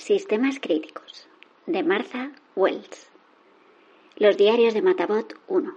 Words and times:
Sistemas 0.00 0.58
críticos, 0.60 1.28
de 1.66 1.82
Martha 1.82 2.32
Wells. 2.56 3.10
Los 4.16 4.38
diarios 4.38 4.72
de 4.72 4.80
Matabot 4.80 5.38
1. 5.46 5.76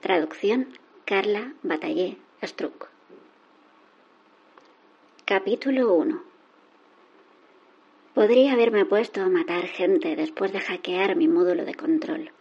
Traducción 0.00 0.66
Carla 1.04 1.54
Batallé 1.62 2.16
Struck. 2.42 2.88
Capítulo 5.24 5.94
1. 5.94 6.20
Podría 8.14 8.54
haberme 8.54 8.84
puesto 8.84 9.22
a 9.22 9.28
matar 9.28 9.68
gente 9.68 10.16
después 10.16 10.52
de 10.52 10.58
hackear 10.58 11.14
mi 11.14 11.28
módulo 11.28 11.64
de 11.64 11.76
control, 11.76 12.32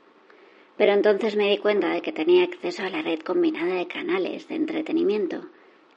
pero 0.75 0.93
entonces 0.93 1.35
me 1.35 1.51
di 1.51 1.59
cuenta 1.59 1.89
de 1.89 2.01
que 2.01 2.11
tenía 2.11 2.45
acceso 2.45 2.81
a 2.81 2.89
la 2.89 3.03
red 3.03 3.19
combinada 3.19 3.75
de 3.75 3.87
canales 3.87 4.47
de 4.47 4.55
entretenimiento 4.55 5.45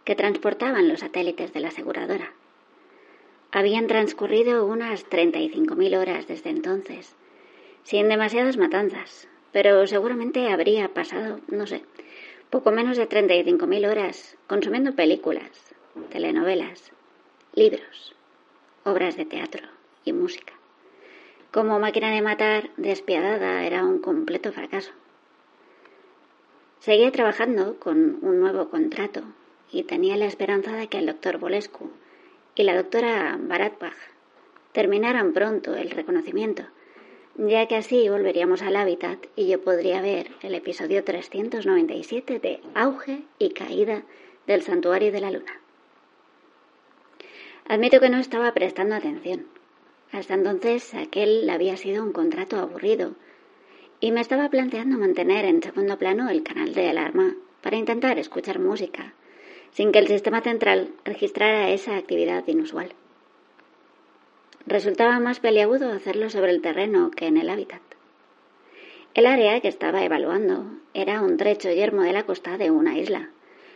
que 0.04 0.14
transportaban 0.14 0.86
los 0.86 1.00
satélites 1.00 1.54
de 1.54 1.60
la 1.60 1.68
aseguradora. 1.68 2.34
Habían 3.55 3.87
transcurrido 3.87 4.64
unas 4.64 5.08
35.000 5.11 5.99
horas 5.99 6.26
desde 6.26 6.49
entonces, 6.49 7.14
sin 7.82 8.09
demasiadas 8.09 8.57
matanzas, 8.57 9.29
pero 9.53 9.86
seguramente 9.86 10.50
habría 10.50 10.89
pasado, 10.89 11.39
no 11.49 11.67
sé, 11.67 11.85
poco 12.49 12.71
menos 12.71 12.96
de 12.96 13.07
35.000 13.07 13.90
horas 13.90 14.39
consumiendo 14.46 14.95
películas, 14.95 15.50
telenovelas, 16.09 16.93
libros, 17.54 18.17
obras 18.85 19.18
de 19.18 19.26
teatro 19.26 19.68
y 20.03 20.14
música. 20.14 20.54
Como 21.50 21.79
máquina 21.79 22.11
de 22.11 22.23
matar 22.23 22.71
despiadada 22.79 23.67
era 23.67 23.84
un 23.84 23.98
completo 23.98 24.50
fracaso. 24.53 24.93
Seguía 26.81 27.12
trabajando 27.12 27.79
con 27.79 28.18
un 28.23 28.40
nuevo 28.40 28.71
contrato 28.71 29.23
y 29.71 29.82
tenía 29.82 30.17
la 30.17 30.25
esperanza 30.25 30.73
de 30.73 30.89
que 30.89 30.98
el 30.98 31.07
doctor 31.07 31.37
Bolescu 31.37 31.90
y 32.55 32.64
la 32.64 32.77
doctora 32.77 33.38
Baratbach 33.41 33.97
terminaran 34.72 35.33
pronto 35.33 35.74
el 35.74 35.91
reconocimiento, 35.91 36.64
ya 37.36 37.67
que 37.67 37.77
así 37.77 38.09
volveríamos 38.09 38.62
al 38.62 38.77
hábitat 38.77 39.27
y 39.36 39.48
yo 39.48 39.61
podría 39.61 40.03
ver 40.03 40.31
el 40.42 40.55
episodio 40.55 41.03
397 41.05 42.39
de 42.39 42.61
Auge 42.75 43.22
y 43.39 43.50
Caída 43.50 44.03
del 44.47 44.62
Santuario 44.62 45.12
de 45.12 45.20
la 45.20 45.31
Luna. 45.31 45.61
Admito 47.69 48.00
que 48.00 48.11
no 48.11 48.19
estaba 48.19 48.53
prestando 48.53 48.94
atención. 48.94 49.47
Hasta 50.11 50.34
entonces 50.34 50.92
aquel 50.94 51.48
había 51.48 51.77
sido 51.77 52.03
un 52.03 52.12
contrato 52.12 52.59
aburrido 52.59 53.14
y 54.00 54.12
me 54.12 54.20
estaba 54.20 54.50
planteando 54.50 54.98
mantener 54.98 55.44
en 55.47 55.62
segundo 55.62 55.97
plano 55.97 56.28
el 56.28 56.42
canal 56.42 56.75
de 56.75 56.91
alarma 56.91 57.34
para 57.62 57.77
intentar 57.77 58.19
escuchar 58.19 58.59
música 58.59 59.14
sin 59.73 59.92
que 59.92 59.98
el 59.98 60.06
sistema 60.06 60.41
central 60.41 60.91
registrara 61.05 61.70
esa 61.70 61.97
actividad 61.97 62.47
inusual. 62.47 62.95
Resultaba 64.67 65.19
más 65.19 65.41
peliagudo 65.41 65.92
hacerlo 65.92 66.31
sobre 66.31 66.51
el 66.51 66.62
terreno 66.62 67.11
que 67.11 67.27
en 67.27 67.37
el 67.37 67.51
hábitat. 67.51 67.83
El 69.15 69.27
área 69.27 69.61
que 69.61 69.69
estaba 69.69 70.05
evaluando 70.05 70.65
era 70.95 71.20
un 71.20 71.37
trecho 71.37 71.70
yermo 71.70 72.03
de 72.03 72.12
la 72.12 72.25
costa 72.25 72.56
de 72.59 72.70
una 72.70 72.97
isla, 72.97 73.31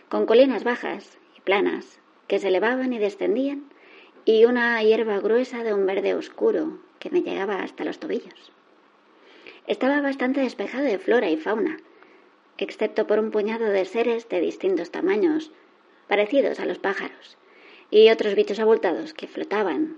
con 0.08 0.24
colinas 0.24 0.64
bajas 0.64 1.18
y 1.36 1.40
planas 1.40 1.98
que 2.28 2.38
se 2.38 2.48
elevaban 2.48 2.92
y 2.92 2.98
descendían 2.98 3.64
y 4.24 4.44
una 4.44 4.82
hierba 4.82 5.18
gruesa 5.20 5.62
de 5.62 5.74
un 5.74 5.86
verde 5.86 6.14
oscuro 6.14 6.78
que 6.98 7.10
me 7.10 7.22
llegaba 7.22 7.62
hasta 7.62 7.84
los 7.84 7.98
tobillos. 7.98 8.52
Estaba 9.66 10.00
bastante 10.00 10.40
despejado 10.40 10.84
de 10.84 10.98
flora 10.98 11.28
y 11.30 11.36
fauna, 11.36 11.78
excepto 12.58 13.06
por 13.06 13.18
un 13.18 13.30
puñado 13.30 13.66
de 13.66 13.84
seres 13.84 14.28
de 14.28 14.40
distintos 14.40 14.90
tamaños 14.90 15.52
parecidos 16.08 16.60
a 16.60 16.66
los 16.66 16.78
pájaros, 16.78 17.36
y 17.90 18.10
otros 18.10 18.34
bichos 18.34 18.58
abultados 18.58 19.14
que 19.14 19.26
flotaban 19.26 19.96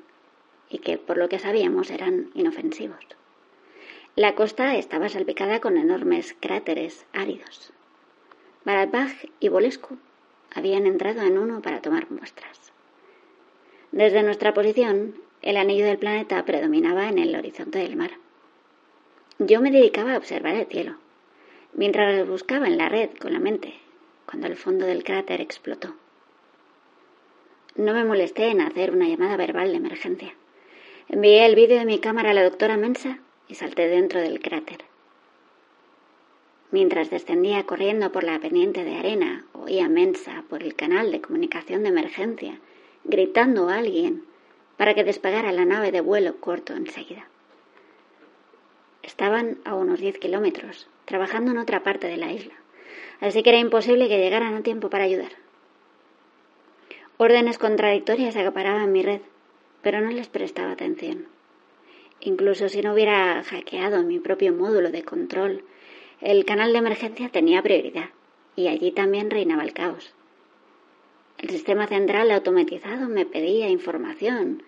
y 0.71 0.79
que, 0.79 0.99
por 0.99 1.17
lo 1.17 1.29
que 1.29 1.39
sabíamos, 1.39 1.91
eran 1.91 2.31
inofensivos. 2.35 3.05
La 4.15 4.35
costa 4.35 4.77
estaba 4.77 5.09
salpicada 5.09 5.61
con 5.61 5.77
enormes 5.77 6.35
cráteres 6.39 7.07
áridos. 7.13 7.73
Baratbach 8.65 9.31
y 9.41 9.49
Bolescu 9.49 9.97
habían 10.55 10.87
entrado 10.87 11.23
en 11.23 11.39
uno 11.39 11.63
para 11.63 11.81
tomar 11.81 12.11
muestras. 12.11 12.73
Desde 13.93 14.23
nuestra 14.23 14.53
posición, 14.53 15.15
el 15.41 15.57
anillo 15.57 15.87
del 15.87 15.99
planeta 15.99 16.45
predominaba 16.45 17.09
en 17.09 17.19
el 17.19 17.35
horizonte 17.35 17.79
del 17.79 17.97
mar. 17.97 18.11
Yo 19.39 19.61
me 19.61 19.71
dedicaba 19.71 20.15
a 20.15 20.19
observar 20.19 20.57
el 20.57 20.67
cielo, 20.67 20.97
mientras 21.73 22.27
buscaba 22.27 22.67
en 22.67 22.77
la 22.77 22.89
red 22.89 23.11
con 23.19 23.33
la 23.33 23.39
mente 23.39 23.75
cuando 24.29 24.47
el 24.47 24.57
fondo 24.57 24.85
del 24.85 25.05
cráter 25.05 25.41
explotó. 25.41 25.95
No 27.77 27.95
me 27.95 28.05
molesté 28.05 28.51
en 28.51 28.61
hacer 28.61 28.91
una 28.91 29.09
llamada 29.09 29.39
verbal 29.39 29.71
de 29.71 29.79
emergencia. 29.79 30.35
Envié 31.09 31.47
el 31.47 31.55
vídeo 31.55 31.79
de 31.79 31.87
mi 31.87 31.99
cámara 31.99 32.31
a 32.31 32.35
la 32.35 32.45
doctora 32.45 32.77
Mensa 32.77 33.21
y 33.49 33.55
salté 33.55 33.89
dentro 33.89 34.21
del 34.21 34.41
cráter. 34.41 34.85
Mientras 36.71 37.09
descendía 37.09 37.65
corriendo 37.65 38.13
por 38.13 38.23
la 38.23 38.39
pendiente 38.39 38.85
de 38.85 38.97
arena, 38.97 39.47
oía 39.55 39.89
Mensa 39.89 40.45
por 40.51 40.63
el 40.63 40.75
canal 40.75 41.11
de 41.11 41.23
comunicación 41.23 41.83
de 41.83 41.89
emergencia, 41.89 42.61
gritando 43.05 43.71
a 43.71 43.79
alguien 43.79 44.25
para 44.77 44.93
que 44.93 45.05
despegara 45.05 45.53
la 45.53 45.65
nave 45.65 45.91
de 45.91 46.03
vuelo 46.03 46.37
corto 46.37 46.75
enseguida. 46.75 47.27
Estaban 49.03 49.57
a 49.65 49.75
unos 49.75 50.01
diez 50.01 50.19
kilómetros, 50.19 50.87
trabajando 51.07 51.51
en 51.53 51.57
otra 51.57 51.83
parte 51.83 52.09
de 52.09 52.19
la 52.19 52.31
isla 52.31 52.53
así 53.21 53.43
que 53.43 53.51
era 53.51 53.59
imposible 53.59 54.09
que 54.09 54.19
llegaran 54.19 54.55
a 54.55 54.63
tiempo 54.63 54.91
para 54.91 55.05
ayudar. 55.05 55.33
Órdenes 57.17 57.59
contradictorias 57.59 58.37
acaparaban 58.37 58.93
mi 58.93 59.03
red, 59.03 59.21
pero 59.83 60.01
no 60.01 60.11
les 60.11 60.29
prestaba 60.29 60.73
atención. 60.73 61.27
Incluso 62.21 62.69
si 62.69 62.81
no 62.83 62.93
hubiera 62.93 63.43
hackeado 63.43 64.03
mi 64.03 64.19
propio 64.19 64.53
módulo 64.53 64.91
de 64.91 65.03
control, 65.03 65.65
el 66.21 66.45
canal 66.45 66.73
de 66.73 66.79
emergencia 66.79 67.29
tenía 67.29 67.63
prioridad 67.63 68.11
y 68.57 68.69
allí 68.69 68.91
también 68.91 69.31
reinaba 69.31 69.63
el 69.63 69.73
caos. 69.73 70.15
El 71.39 71.51
sistema 71.51 71.87
central 71.87 72.33
automatizado 72.33 73.09
me 73.09 73.25
pedía 73.25 73.69
información, 73.69 74.65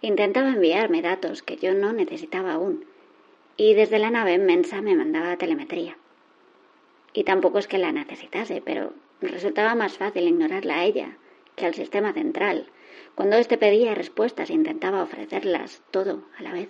intentaba 0.00 0.50
enviarme 0.50 1.02
datos 1.02 1.42
que 1.42 1.56
yo 1.56 1.74
no 1.74 1.92
necesitaba 1.92 2.52
aún, 2.52 2.84
y 3.56 3.74
desde 3.74 3.98
la 3.98 4.10
nave 4.10 4.34
inmensa 4.34 4.80
me 4.80 4.94
mandaba 4.94 5.36
telemetría. 5.36 5.96
Y 7.12 7.24
tampoco 7.24 7.58
es 7.58 7.66
que 7.66 7.78
la 7.78 7.92
necesitase, 7.92 8.62
pero 8.64 8.92
resultaba 9.20 9.74
más 9.74 9.98
fácil 9.98 10.28
ignorarla 10.28 10.80
a 10.80 10.84
ella 10.84 11.16
que 11.56 11.66
al 11.66 11.74
sistema 11.74 12.12
central, 12.12 12.66
cuando 13.14 13.36
éste 13.36 13.58
pedía 13.58 13.94
respuestas 13.94 14.50
e 14.50 14.54
intentaba 14.54 15.02
ofrecerlas 15.02 15.82
todo 15.90 16.22
a 16.38 16.42
la 16.42 16.52
vez. 16.52 16.68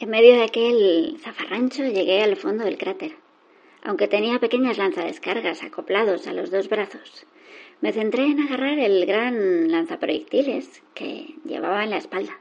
En 0.00 0.10
medio 0.10 0.34
de 0.34 0.42
aquel 0.42 1.18
zafarrancho 1.20 1.84
llegué 1.84 2.22
al 2.22 2.36
fondo 2.36 2.64
del 2.64 2.78
cráter. 2.78 3.16
Aunque 3.82 4.08
tenía 4.08 4.40
pequeñas 4.40 4.78
lanzadescargas 4.78 5.62
acoplados 5.62 6.26
a 6.26 6.32
los 6.32 6.50
dos 6.50 6.68
brazos, 6.68 7.26
me 7.80 7.92
centré 7.92 8.24
en 8.24 8.40
agarrar 8.40 8.78
el 8.78 9.04
gran 9.06 9.70
lanzaproyectiles 9.70 10.82
que 10.94 11.34
llevaba 11.44 11.84
en 11.84 11.90
la 11.90 11.98
espalda. 11.98 12.40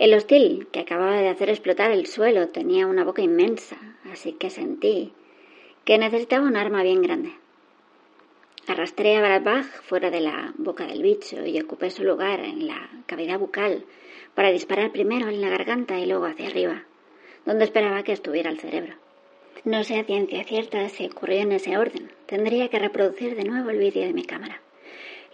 El 0.00 0.14
hostil, 0.14 0.66
que 0.72 0.80
acababa 0.80 1.20
de 1.20 1.28
hacer 1.28 1.50
explotar 1.50 1.90
el 1.90 2.06
suelo, 2.06 2.48
tenía 2.48 2.86
una 2.86 3.04
boca 3.04 3.20
inmensa, 3.20 3.76
así 4.10 4.32
que 4.32 4.48
sentí 4.48 5.12
que 5.84 5.98
necesitaba 5.98 6.46
un 6.46 6.56
arma 6.56 6.82
bien 6.82 7.02
grande. 7.02 7.32
Arrastré 8.66 9.18
a 9.18 9.20
Bradbach 9.20 9.66
fuera 9.82 10.10
de 10.10 10.20
la 10.20 10.54
boca 10.56 10.86
del 10.86 11.02
bicho 11.02 11.44
y 11.44 11.60
ocupé 11.60 11.90
su 11.90 12.02
lugar 12.02 12.40
en 12.40 12.66
la 12.66 12.88
cavidad 13.04 13.38
bucal 13.38 13.84
para 14.34 14.50
disparar 14.50 14.90
primero 14.90 15.28
en 15.28 15.42
la 15.42 15.50
garganta 15.50 15.98
y 15.98 16.06
luego 16.06 16.24
hacia 16.24 16.46
arriba, 16.46 16.84
donde 17.44 17.64
esperaba 17.64 18.02
que 18.02 18.12
estuviera 18.12 18.48
el 18.48 18.58
cerebro. 18.58 18.94
No 19.64 19.84
sé 19.84 20.00
a 20.00 20.04
ciencia 20.04 20.44
cierta 20.44 20.88
si 20.88 21.04
ocurrió 21.04 21.40
en 21.40 21.52
ese 21.52 21.76
orden. 21.76 22.10
Tendría 22.24 22.68
que 22.68 22.78
reproducir 22.78 23.36
de 23.36 23.44
nuevo 23.44 23.68
el 23.68 23.76
vídeo 23.76 24.06
de 24.06 24.14
mi 24.14 24.24
cámara. 24.24 24.62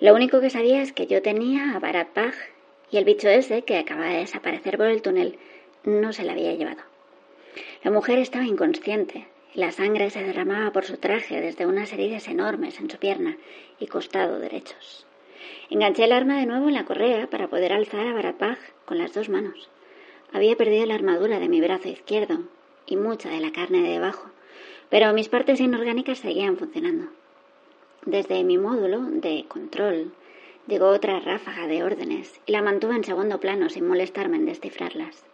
Lo 0.01 0.13
único 0.13 0.41
que 0.41 0.51
sabía 0.51 0.83
es 0.83 0.93
que 0.93 1.07
yo 1.07 1.23
tenía 1.23 1.77
a 1.77 1.79
Barat 1.79 2.09
y 2.91 2.99
el 2.99 3.05
bicho 3.05 3.29
ese, 3.29 3.63
que 3.63 3.79
acababa 3.79 4.11
de 4.11 4.21
desaparecer 4.21 4.77
por 4.77 4.87
el 4.87 5.03
túnel, 5.03 5.39
no 5.85 6.13
se 6.13 6.25
la 6.25 6.33
había 6.33 6.55
llevado. 6.55 6.83
La 7.83 7.91
mujer 7.91 8.19
estaba 8.19 8.45
inconsciente 8.45 9.27
la 9.57 9.73
sangre 9.73 10.11
se 10.11 10.23
derramaba 10.23 10.71
por 10.71 10.85
su 10.85 10.99
traje 10.99 11.41
desde 11.41 11.65
unas 11.65 11.91
heridas 11.91 12.29
enormes 12.29 12.79
en 12.79 12.91
su 12.91 12.99
pierna 12.99 13.39
y 13.81 13.87
costado 13.87 14.39
derechos. 14.39 15.07
Enganché 15.71 16.05
el 16.05 16.13
arma 16.13 16.39
de 16.39 16.45
nuevo 16.45 16.69
en 16.69 16.75
la 16.75 16.85
correa 16.85 17.27
para 17.29 17.49
poder 17.49 17.73
alzar 17.73 18.07
a 18.07 18.13
Baratbach 18.13 18.59
con 18.85 18.99
las 18.99 19.15
dos 19.15 19.31
manos. 19.31 19.71
Había 20.31 20.57
perdido 20.57 20.85
la 20.85 20.95
armadura 20.95 21.39
de 21.39 21.49
mi 21.49 21.63
brazo 21.63 21.89
izquierdo 21.89 22.41
y 22.85 22.97
mucha 22.97 23.31
de 23.31 23.41
la 23.41 23.51
carne 23.51 23.81
de 23.81 23.93
debajo, 23.93 24.29
pero 24.91 25.15
mis 25.15 25.31
partes 25.31 25.59
inorgánicas 25.59 26.19
seguían 26.19 26.59
funcionando. 26.59 27.07
Desde 28.05 28.45
mi 28.45 28.59
módulo 28.59 29.01
de 29.01 29.47
control 29.49 30.13
Llegó 30.67 30.89
otra 30.89 31.21
ráfaga 31.21 31.69
de 31.69 31.85
órdenes 31.85 32.41
y 32.45 32.53
la 32.53 32.61
mantuve 32.61 32.97
en 32.97 33.05
segundo 33.05 33.39
plano 33.39 33.69
sin 33.69 33.87
molestarme 33.87 34.37
en 34.37 34.47
descifrarlas. 34.47 35.25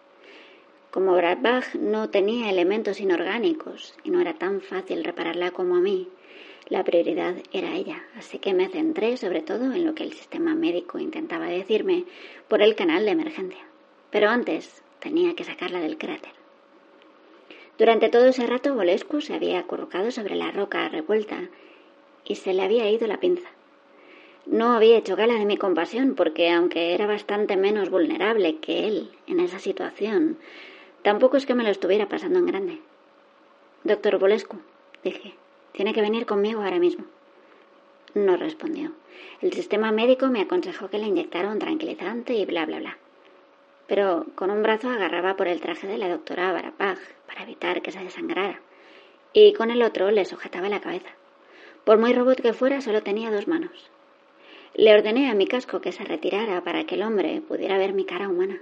Como 0.90 1.14
Bradbach 1.14 1.74
no 1.74 2.10
tenía 2.10 2.50
elementos 2.50 3.00
inorgánicos 3.00 3.94
y 4.04 4.10
no 4.10 4.20
era 4.20 4.34
tan 4.34 4.60
fácil 4.60 5.04
repararla 5.04 5.50
como 5.50 5.76
a 5.76 5.80
mí, 5.80 6.08
La 6.68 6.84
prioridad 6.84 7.34
era 7.52 7.74
ella, 7.74 8.04
así 8.16 8.38
que 8.38 8.54
me 8.54 8.68
centré 8.68 9.16
sobre 9.16 9.42
todo 9.42 9.72
en 9.72 9.84
lo 9.84 9.94
que 9.94 10.04
el 10.04 10.12
sistema 10.12 10.54
médico 10.54 10.98
intentaba 10.98 11.46
decirme 11.46 12.04
por 12.48 12.62
el 12.62 12.76
canal 12.76 13.04
de 13.04 13.10
emergencia. 13.10 13.64
Pero 14.10 14.28
antes 14.28 14.82
tenía 15.00 15.34
que 15.34 15.44
sacarla 15.44 15.80
del 15.80 15.98
cráter. 15.98 16.32
Durante 17.78 18.08
todo 18.10 18.26
ese 18.26 18.46
rato 18.46 18.74
Volescu 18.74 19.20
se 19.20 19.34
había 19.34 19.58
acurrucado 19.58 20.10
sobre 20.10 20.36
la 20.36 20.50
roca 20.50 20.88
revuelta 20.88 21.48
y 22.24 22.36
se 22.36 22.54
le 22.54 22.62
había 22.62 22.88
ido 22.90 23.06
la 23.06 23.18
pinza. 23.18 23.48
No 24.46 24.72
había 24.72 24.98
hecho 24.98 25.14
gala 25.14 25.34
de 25.34 25.44
mi 25.44 25.56
compasión 25.56 26.14
porque, 26.14 26.50
aunque 26.50 26.94
era 26.94 27.06
bastante 27.06 27.56
menos 27.56 27.90
vulnerable 27.90 28.56
que 28.56 28.88
él 28.88 29.10
en 29.28 29.38
esa 29.38 29.60
situación, 29.60 30.36
tampoco 31.02 31.36
es 31.36 31.46
que 31.46 31.54
me 31.54 31.62
lo 31.62 31.70
estuviera 31.70 32.08
pasando 32.08 32.40
en 32.40 32.46
grande. 32.46 32.80
Doctor 33.84 34.18
Volescu, 34.18 34.58
dije, 35.04 35.34
tiene 35.72 35.94
que 35.94 36.02
venir 36.02 36.26
conmigo 36.26 36.60
ahora 36.60 36.80
mismo. 36.80 37.04
No 38.14 38.36
respondió. 38.36 38.92
El 39.40 39.52
sistema 39.52 39.92
médico 39.92 40.26
me 40.26 40.40
aconsejó 40.40 40.90
que 40.90 40.98
le 40.98 41.06
inyectara 41.06 41.50
un 41.50 41.60
tranquilizante 41.60 42.34
y 42.34 42.44
bla, 42.44 42.66
bla, 42.66 42.78
bla. 42.80 42.98
Pero 43.86 44.26
con 44.34 44.50
un 44.50 44.62
brazo 44.62 44.90
agarraba 44.90 45.36
por 45.36 45.48
el 45.48 45.60
traje 45.60 45.86
de 45.86 45.98
la 45.98 46.08
doctora 46.08 46.52
Barapag 46.52 46.98
para 47.26 47.44
evitar 47.44 47.80
que 47.80 47.92
se 47.92 48.02
desangrara, 48.02 48.60
y 49.32 49.52
con 49.52 49.70
el 49.70 49.82
otro 49.82 50.10
le 50.10 50.24
sujetaba 50.24 50.68
la 50.68 50.80
cabeza. 50.80 51.10
Por 51.84 51.98
muy 51.98 52.12
robot 52.12 52.40
que 52.40 52.52
fuera, 52.52 52.80
solo 52.80 53.02
tenía 53.02 53.30
dos 53.30 53.48
manos. 53.48 53.90
Le 54.74 54.94
ordené 54.94 55.30
a 55.30 55.34
mi 55.34 55.46
casco 55.46 55.82
que 55.82 55.92
se 55.92 56.04
retirara 56.04 56.64
para 56.64 56.84
que 56.84 56.94
el 56.94 57.02
hombre 57.02 57.42
pudiera 57.42 57.76
ver 57.76 57.92
mi 57.92 58.06
cara 58.06 58.28
humana. 58.28 58.60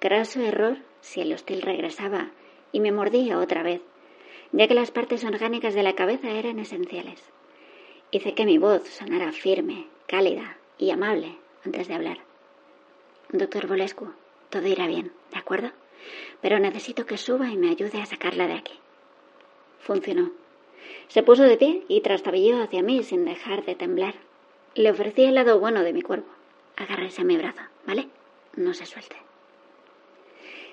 Graso 0.00 0.40
error 0.40 0.76
si 1.00 1.22
el 1.22 1.32
hostil 1.32 1.62
regresaba 1.62 2.30
y 2.72 2.80
me 2.80 2.92
mordía 2.92 3.38
otra 3.38 3.62
vez, 3.62 3.80
ya 4.52 4.68
que 4.68 4.74
las 4.74 4.90
partes 4.90 5.24
orgánicas 5.24 5.74
de 5.74 5.82
la 5.82 5.94
cabeza 5.94 6.30
eran 6.30 6.58
esenciales. 6.58 7.22
Hice 8.10 8.34
que 8.34 8.44
mi 8.44 8.58
voz 8.58 8.86
sonara 8.86 9.32
firme, 9.32 9.86
cálida 10.06 10.58
y 10.76 10.90
amable 10.90 11.38
antes 11.64 11.88
de 11.88 11.94
hablar. 11.94 12.18
Doctor 13.30 13.66
Volescu, 13.66 14.12
todo 14.50 14.66
irá 14.66 14.86
bien, 14.86 15.10
¿de 15.32 15.38
acuerdo? 15.38 15.70
Pero 16.42 16.58
necesito 16.58 17.06
que 17.06 17.16
suba 17.16 17.50
y 17.50 17.56
me 17.56 17.70
ayude 17.70 18.02
a 18.02 18.06
sacarla 18.06 18.46
de 18.46 18.54
aquí. 18.54 18.74
Funcionó. 19.78 20.32
Se 21.08 21.22
puso 21.22 21.44
de 21.44 21.56
pie 21.56 21.84
y 21.88 22.02
trastabilló 22.02 22.62
hacia 22.62 22.82
mí 22.82 23.02
sin 23.02 23.24
dejar 23.24 23.64
de 23.64 23.74
temblar. 23.74 24.14
Le 24.74 24.90
ofrecí 24.90 25.24
el 25.24 25.34
lado 25.34 25.60
bueno 25.60 25.82
de 25.82 25.92
mi 25.92 26.02
cuerpo. 26.02 26.30
Agárrese 26.76 27.22
a 27.22 27.24
mi 27.24 27.36
brazo, 27.36 27.62
¿vale? 27.86 28.08
No 28.56 28.74
se 28.74 28.86
suelte. 28.86 29.16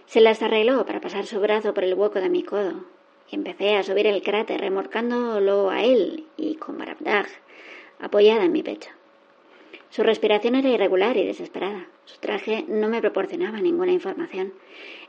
Se 0.05 0.21
las 0.21 0.41
arregló 0.41 0.85
para 0.85 1.01
pasar 1.01 1.25
su 1.25 1.39
brazo 1.39 1.73
por 1.73 1.83
el 1.83 1.93
hueco 1.93 2.19
de 2.19 2.29
mi 2.29 2.43
codo 2.43 2.83
Empecé 3.31 3.77
a 3.77 3.83
subir 3.83 4.07
el 4.07 4.21
cráter 4.21 4.59
remorcándolo 4.59 5.69
a 5.69 5.83
él 5.83 6.25
y 6.35 6.55
con 6.55 6.77
Barabdag 6.77 7.27
apoyada 8.01 8.43
en 8.43 8.51
mi 8.51 8.61
pecho. 8.61 8.89
Su 9.89 10.03
respiración 10.03 10.55
era 10.55 10.67
irregular 10.67 11.15
y 11.15 11.25
desesperada. 11.25 11.87
Su 12.03 12.19
traje 12.19 12.65
no 12.67 12.89
me 12.89 12.99
proporcionaba 12.99 13.61
ninguna 13.61 13.93
información. 13.93 14.53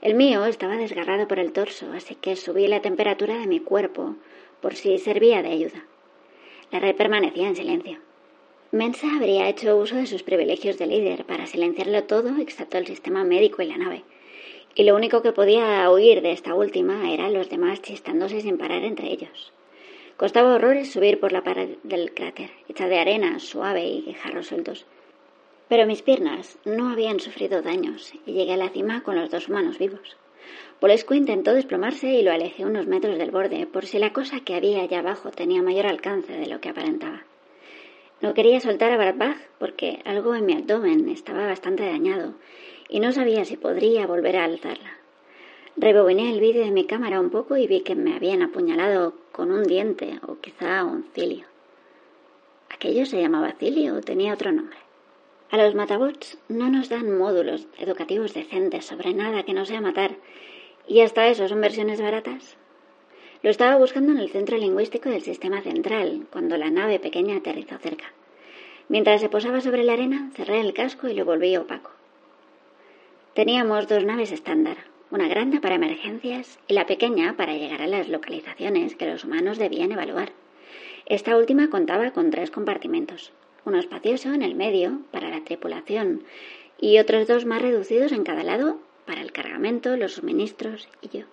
El 0.02 0.14
mío 0.14 0.44
estaba 0.44 0.76
desgarrado 0.76 1.26
por 1.26 1.40
el 1.40 1.52
torso, 1.52 1.92
así 1.92 2.14
que 2.14 2.36
subí 2.36 2.68
la 2.68 2.80
temperatura 2.80 3.38
de 3.38 3.48
mi 3.48 3.58
cuerpo 3.58 4.14
por 4.60 4.76
si 4.76 4.98
servía 4.98 5.42
de 5.42 5.48
ayuda. 5.48 5.84
La 6.70 6.78
red 6.78 6.94
permanecía 6.94 7.48
en 7.48 7.56
silencio. 7.56 7.98
Mensa 8.72 9.06
habría 9.14 9.48
hecho 9.48 9.76
uso 9.76 9.96
de 9.96 10.06
sus 10.06 10.22
privilegios 10.22 10.78
de 10.78 10.86
líder 10.86 11.24
para 11.24 11.46
silenciarlo 11.46 12.04
todo 12.04 12.36
excepto 12.40 12.78
el 12.78 12.86
sistema 12.86 13.22
médico 13.22 13.62
y 13.62 13.66
la 13.66 13.76
nave 13.76 14.02
y 14.74 14.84
lo 14.84 14.94
único 14.94 15.22
que 15.22 15.32
podía 15.32 15.90
oír 15.90 16.22
de 16.22 16.32
esta 16.32 16.54
última 16.54 17.12
eran 17.12 17.34
los 17.34 17.50
demás 17.50 17.82
chistándose 17.82 18.40
sin 18.40 18.58
parar 18.58 18.84
entre 18.84 19.12
ellos. 19.12 19.52
Costaba 20.16 20.54
horrores 20.54 20.92
subir 20.92 21.20
por 21.20 21.32
la 21.32 21.42
pared 21.42 21.76
del 21.82 22.14
cráter, 22.14 22.50
hecha 22.69 22.88
de 22.88 22.98
arena 22.98 23.38
suave 23.38 23.86
y 23.86 24.02
guijarros 24.02 24.46
sueltos. 24.46 24.86
Pero 25.68 25.86
mis 25.86 26.02
piernas 26.02 26.58
no 26.64 26.90
habían 26.90 27.20
sufrido 27.20 27.62
daños 27.62 28.12
y 28.26 28.32
llegué 28.32 28.52
a 28.52 28.58
la 28.58 28.68
cima 28.68 29.02
con 29.02 29.16
los 29.16 29.30
dos 29.30 29.48
humanos 29.48 29.78
vivos. 29.78 30.16
Polescu 30.80 31.14
intentó 31.14 31.54
desplomarse 31.54 32.08
y 32.08 32.22
lo 32.22 32.32
alejé 32.32 32.64
unos 32.64 32.86
metros 32.86 33.16
del 33.16 33.30
borde 33.30 33.66
por 33.66 33.86
si 33.86 33.98
la 33.98 34.12
cosa 34.12 34.40
que 34.40 34.54
había 34.54 34.82
allá 34.82 34.98
abajo 34.98 35.30
tenía 35.30 35.62
mayor 35.62 35.86
alcance 35.86 36.32
de 36.32 36.46
lo 36.46 36.60
que 36.60 36.68
aparentaba. 36.68 37.25
No 38.22 38.34
quería 38.34 38.60
soltar 38.60 38.92
a 38.92 38.96
Barbach 38.96 39.36
porque 39.58 40.00
algo 40.04 40.36
en 40.36 40.46
mi 40.46 40.54
abdomen 40.54 41.08
estaba 41.08 41.44
bastante 41.44 41.84
dañado 41.84 42.34
y 42.88 43.00
no 43.00 43.10
sabía 43.10 43.44
si 43.44 43.56
podría 43.56 44.06
volver 44.06 44.36
a 44.36 44.44
alzarla. 44.44 44.96
Rebobiné 45.76 46.30
el 46.30 46.38
vídeo 46.38 46.64
de 46.64 46.70
mi 46.70 46.86
cámara 46.86 47.19
un 47.19 47.30
poco 47.30 47.56
y 47.56 47.66
vi 47.66 47.80
que 47.80 47.96
me 47.96 48.14
habían 48.14 48.42
apuñalado 48.42 49.14
con 49.32 49.50
un 49.50 49.64
diente 49.64 50.20
o 50.26 50.38
quizá 50.38 50.84
un 50.84 51.02
cilio. 51.14 51.46
¿Aquello 52.70 53.06
se 53.06 53.20
llamaba 53.20 53.56
cilio 53.58 53.96
o 53.96 54.00
tenía 54.02 54.34
otro 54.34 54.52
nombre? 54.52 54.78
A 55.50 55.56
los 55.56 55.75
matabots 55.75 56.38
no 56.48 56.70
nos 56.70 56.88
dan 56.88 57.18
módulos 57.18 57.66
educativos 57.76 58.34
decentes 58.34 58.84
sobre 58.84 59.14
nada 59.14 59.42
que 59.42 59.52
no 59.52 59.66
sea 59.66 59.80
matar, 59.80 60.14
y 60.86 61.00
hasta 61.00 61.26
eso 61.26 61.48
son 61.48 61.60
versiones 61.60 62.00
baratas. 62.00 62.56
Lo 63.42 63.50
estaba 63.50 63.76
buscando 63.76 64.12
en 64.12 64.18
el 64.18 64.30
centro 64.30 64.56
lingüístico 64.56 65.10
del 65.10 65.22
sistema 65.22 65.62
central, 65.62 66.26
cuando 66.30 66.56
la 66.56 66.70
nave 66.70 67.00
pequeña 67.00 67.36
aterrizó 67.36 67.76
cerca. 67.78 68.12
Mientras 68.88 69.20
se 69.20 69.28
posaba 69.28 69.60
sobre 69.60 69.82
la 69.82 69.94
arena, 69.94 70.30
cerré 70.36 70.60
el 70.60 70.72
casco 70.72 71.08
y 71.08 71.14
lo 71.14 71.24
volví 71.24 71.56
opaco. 71.56 71.90
Teníamos 73.34 73.88
dos 73.88 74.04
naves 74.04 74.30
estándar, 74.30 74.76
una 75.10 75.26
grande 75.26 75.60
para 75.60 75.74
emergencias 75.74 76.60
y 76.68 76.74
la 76.74 76.86
pequeña 76.86 77.36
para 77.36 77.56
llegar 77.56 77.82
a 77.82 77.88
las 77.88 78.08
localizaciones 78.08 78.94
que 78.94 79.10
los 79.10 79.24
humanos 79.24 79.58
debían 79.58 79.90
evaluar. 79.90 80.30
Esta 81.06 81.36
última 81.36 81.68
contaba 81.68 82.12
con 82.12 82.30
tres 82.30 82.52
compartimentos, 82.52 83.32
uno 83.64 83.80
espacioso 83.80 84.32
en 84.32 84.42
el 84.42 84.54
medio 84.54 85.00
para 85.10 85.30
la 85.30 85.42
tripulación 85.42 86.22
y 86.80 86.98
otros 86.98 87.26
dos 87.26 87.44
más 87.44 87.60
reducidos 87.60 88.12
en 88.12 88.22
cada 88.22 88.44
lado 88.44 88.78
para 89.04 89.20
el 89.20 89.32
cargamento, 89.32 89.96
los 89.96 90.12
suministros 90.12 90.88
y 91.00 91.08
yo. 91.18 91.24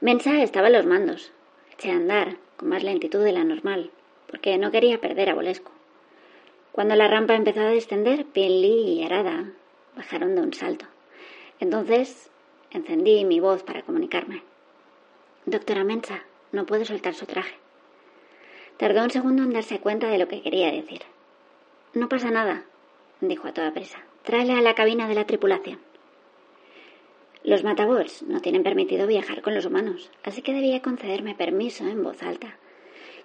Mensa 0.00 0.42
estaba 0.42 0.66
en 0.66 0.74
los 0.74 0.84
mandos. 0.84 1.32
Eché 1.72 1.90
a 1.90 1.96
andar 1.96 2.36
con 2.58 2.68
más 2.68 2.82
lentitud 2.82 3.24
de 3.24 3.32
la 3.32 3.44
normal, 3.44 3.90
porque 4.30 4.58
no 4.58 4.70
quería 4.70 5.00
perder 5.00 5.30
a 5.30 5.34
Bolesco. 5.34 5.72
Cuando 6.72 6.94
la 6.96 7.08
rampa 7.08 7.34
empezó 7.34 7.60
a 7.60 7.70
descender, 7.70 8.26
Pinley 8.26 9.00
y 9.00 9.04
Arada 9.04 9.52
bajaron 9.96 10.34
de 10.34 10.42
un 10.42 10.52
salto. 10.52 10.84
Entonces 11.60 12.30
encendí 12.70 13.24
mi 13.24 13.40
voz 13.40 13.62
para 13.62 13.80
comunicarme. 13.82 14.42
Doctora 15.46 15.82
Mensa, 15.82 16.24
no 16.52 16.66
puedo 16.66 16.84
soltar 16.84 17.14
su 17.14 17.24
traje. 17.24 17.54
Tardó 18.76 19.02
un 19.02 19.10
segundo 19.10 19.44
en 19.44 19.54
darse 19.54 19.80
cuenta 19.80 20.08
de 20.08 20.18
lo 20.18 20.28
que 20.28 20.42
quería 20.42 20.70
decir. 20.70 21.00
No 21.94 22.10
pasa 22.10 22.30
nada, 22.30 22.64
dijo 23.22 23.48
a 23.48 23.54
toda 23.54 23.72
prisa. 23.72 24.00
Tráele 24.24 24.52
a 24.52 24.60
la 24.60 24.74
cabina 24.74 25.08
de 25.08 25.14
la 25.14 25.24
tripulación. 25.24 25.78
Los 27.46 27.62
matabots 27.62 28.24
no 28.24 28.40
tienen 28.40 28.64
permitido 28.64 29.06
viajar 29.06 29.40
con 29.40 29.54
los 29.54 29.66
humanos, 29.66 30.10
así 30.24 30.42
que 30.42 30.52
debía 30.52 30.82
concederme 30.82 31.36
permiso 31.36 31.86
en 31.86 32.02
voz 32.02 32.20
alta. 32.24 32.58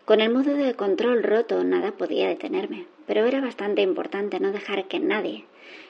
Con 0.05 0.21
el 0.21 0.31
modo 0.31 0.53
de 0.53 0.75
control 0.75 1.23
roto 1.23 1.63
nada 1.63 1.93
podía 1.93 2.27
detenerme, 2.27 2.85
pero 3.07 3.25
era 3.25 3.41
bastante 3.41 3.81
importante 3.81 4.39
no 4.39 4.51
dejar 4.51 4.87
que 4.87 4.99
nadie, 4.99 5.45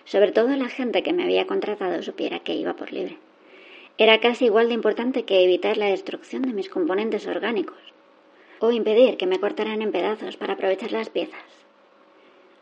sobre 0.05 0.31
todo 0.31 0.55
la 0.55 0.69
gente 0.69 1.03
que 1.03 1.11
me 1.11 1.23
había 1.23 1.45
contratado, 1.45 2.01
supiera 2.03 2.39
que 2.39 2.55
iba 2.55 2.73
por 2.73 2.93
libre. 2.93 3.17
Era 3.97 4.21
casi 4.21 4.45
igual 4.45 4.69
de 4.69 4.75
importante 4.75 5.23
que 5.23 5.43
evitar 5.43 5.75
la 5.75 5.87
destrucción 5.87 6.43
de 6.43 6.53
mis 6.53 6.69
componentes 6.69 7.27
orgánicos, 7.27 7.81
o 8.59 8.71
impedir 8.71 9.17
que 9.17 9.27
me 9.27 9.41
cortaran 9.41 9.81
en 9.81 9.91
pedazos 9.91 10.37
para 10.37 10.53
aprovechar 10.53 10.93
las 10.93 11.09
piezas. 11.09 11.43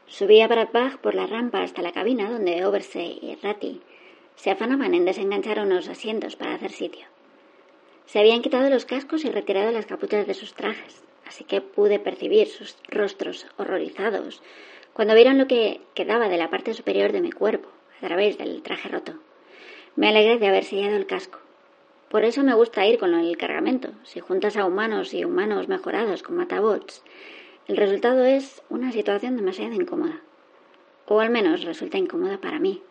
Subí 0.07 0.41
a 0.41 0.47
Bradbach 0.47 0.97
por 0.97 1.13
la 1.13 1.27
rampa 1.27 1.61
hasta 1.61 1.83
la 1.83 1.91
cabina 1.91 2.27
donde 2.27 2.65
Oversee 2.65 3.19
y 3.21 3.37
Ratty 3.43 3.81
se 4.39 4.51
afanaban 4.51 4.93
en 4.93 5.03
desenganchar 5.03 5.59
unos 5.59 5.89
asientos 5.89 6.37
para 6.37 6.53
hacer 6.53 6.71
sitio. 6.71 7.05
Se 8.05 8.19
habían 8.19 8.41
quitado 8.41 8.69
los 8.69 8.85
cascos 8.85 9.25
y 9.25 9.29
retirado 9.29 9.69
las 9.71 9.85
capuchas 9.85 10.25
de 10.27 10.33
sus 10.33 10.53
trajes, 10.53 11.03
así 11.27 11.43
que 11.43 11.59
pude 11.59 11.99
percibir 11.99 12.47
sus 12.47 12.77
rostros 12.87 13.47
horrorizados 13.57 14.41
cuando 14.93 15.13
vieron 15.13 15.37
lo 15.37 15.47
que 15.47 15.81
quedaba 15.93 16.29
de 16.29 16.37
la 16.37 16.49
parte 16.49 16.73
superior 16.73 17.11
de 17.11 17.19
mi 17.19 17.33
cuerpo 17.33 17.67
a 18.01 18.07
través 18.07 18.37
del 18.37 18.61
traje 18.61 18.87
roto. 18.87 19.15
Me 19.97 20.07
alegré 20.07 20.39
de 20.39 20.47
haber 20.47 20.63
sellado 20.63 20.95
el 20.95 21.05
casco. 21.05 21.39
Por 22.09 22.23
eso 22.23 22.41
me 22.41 22.53
gusta 22.53 22.87
ir 22.87 22.97
con 22.97 23.13
el 23.13 23.35
cargamento. 23.35 23.89
Si 24.03 24.21
juntas 24.21 24.55
a 24.55 24.65
humanos 24.65 25.13
y 25.13 25.25
humanos 25.25 25.67
mejorados 25.67 26.23
con 26.23 26.37
matabots, 26.37 27.03
el 27.67 27.75
resultado 27.75 28.23
es 28.23 28.63
una 28.69 28.93
situación 28.93 29.35
demasiado 29.35 29.73
incómoda. 29.73 30.21
O 31.07 31.19
al 31.19 31.29
menos 31.29 31.65
resulta 31.65 31.97
incómoda 31.97 32.39
para 32.39 32.59
mí. 32.59 32.81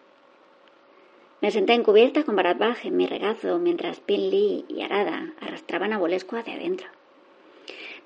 Me 1.40 1.52
senté 1.52 1.74
encubierta 1.74 2.24
con 2.24 2.34
Baradbaj 2.34 2.86
en 2.86 2.96
mi 2.96 3.06
regazo 3.06 3.58
mientras 3.58 4.00
Pinley 4.00 4.64
y 4.68 4.82
Arada 4.82 5.32
arrastraban 5.40 5.92
a 5.92 5.98
Bolesco 5.98 6.36
hacia 6.36 6.54
adentro. 6.54 6.88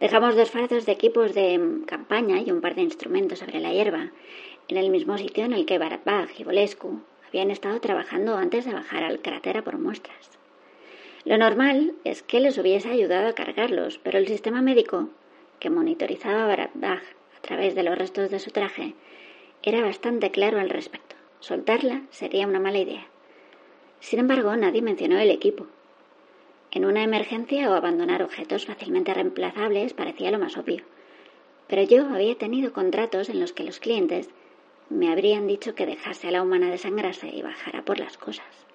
Dejamos 0.01 0.37
dos 0.37 0.51
farzos 0.51 0.85
de 0.85 0.93
equipos 0.93 1.33
de 1.33 1.83
campaña 1.87 2.41
y 2.41 2.51
un 2.51 2.61
par 2.61 2.75
de 2.75 2.83
instrumentos 2.83 3.39
sobre 3.39 3.61
la 3.61 3.73
hierba, 3.73 4.11
en 4.69 4.77
el 4.77 4.91
mismo 4.91 5.17
sitio 5.17 5.45
en 5.45 5.55
el 5.55 5.65
que 5.65 5.79
Baratbag 5.79 6.29
y 6.39 6.45
Bolescu 6.45 7.01
habían 7.27 7.51
estado 7.51 7.81
trabajando 7.81 8.37
antes 8.37 8.67
de 8.67 8.75
bajar 8.75 9.03
al 9.03 9.23
cráter 9.23 9.65
por 9.65 9.79
muestras. 9.79 10.31
Lo 11.25 11.39
normal 11.39 11.95
es 12.05 12.23
que 12.23 12.41
les 12.41 12.59
hubiese 12.59 12.91
ayudado 12.91 13.29
a 13.29 13.35
cargarlos, 13.35 13.99
pero 14.03 14.19
el 14.19 14.27
sistema 14.27 14.61
médico 14.61 15.09
que 15.63 15.71
monitorizaba 15.71 16.53
a 16.53 16.65
a 16.65 17.41
través 17.41 17.77
de 17.77 17.85
los 17.85 17.97
restos 17.97 18.31
de 18.31 18.41
su 18.41 18.51
traje, 18.51 18.95
era 19.63 19.81
bastante 19.81 20.33
claro 20.33 20.59
al 20.59 20.71
respecto. 20.71 21.15
Soltarla 21.39 22.03
sería 22.11 22.49
una 22.49 22.59
mala 22.59 22.79
idea. 22.79 23.12
Sin 24.03 24.19
embargo, 24.19 24.55
nadie 24.57 24.83
mencionó 24.83 25.17
el 25.21 25.31
equipo. 25.31 25.69
En 26.73 26.85
una 26.85 27.05
emergencia 27.05 27.71
o 27.71 27.75
abandonar 27.75 28.21
objetos 28.21 28.67
fácilmente 28.67 29.15
reemplazables 29.15 29.95
parecía 29.95 30.33
lo 30.33 30.41
más 30.41 30.59
obvio. 30.59 30.83
Pero 31.69 31.83
yo 31.83 32.07
había 32.09 32.37
tenido 32.37 32.73
contratos 32.73 33.29
en 33.29 33.39
los 33.39 33.53
que 33.53 33.63
los 33.63 33.79
clientes 33.79 34.29
me 34.91 35.13
habrían 35.13 35.47
dicho 35.47 35.77
que 35.77 35.87
dejase 35.87 36.27
a 36.27 36.31
la 36.33 36.43
humana 36.43 36.69
desangrarse 36.69 37.29
y 37.29 37.43
bajara 37.43 37.85
por 37.85 38.01
las 38.01 38.19
cosas. 38.19 38.67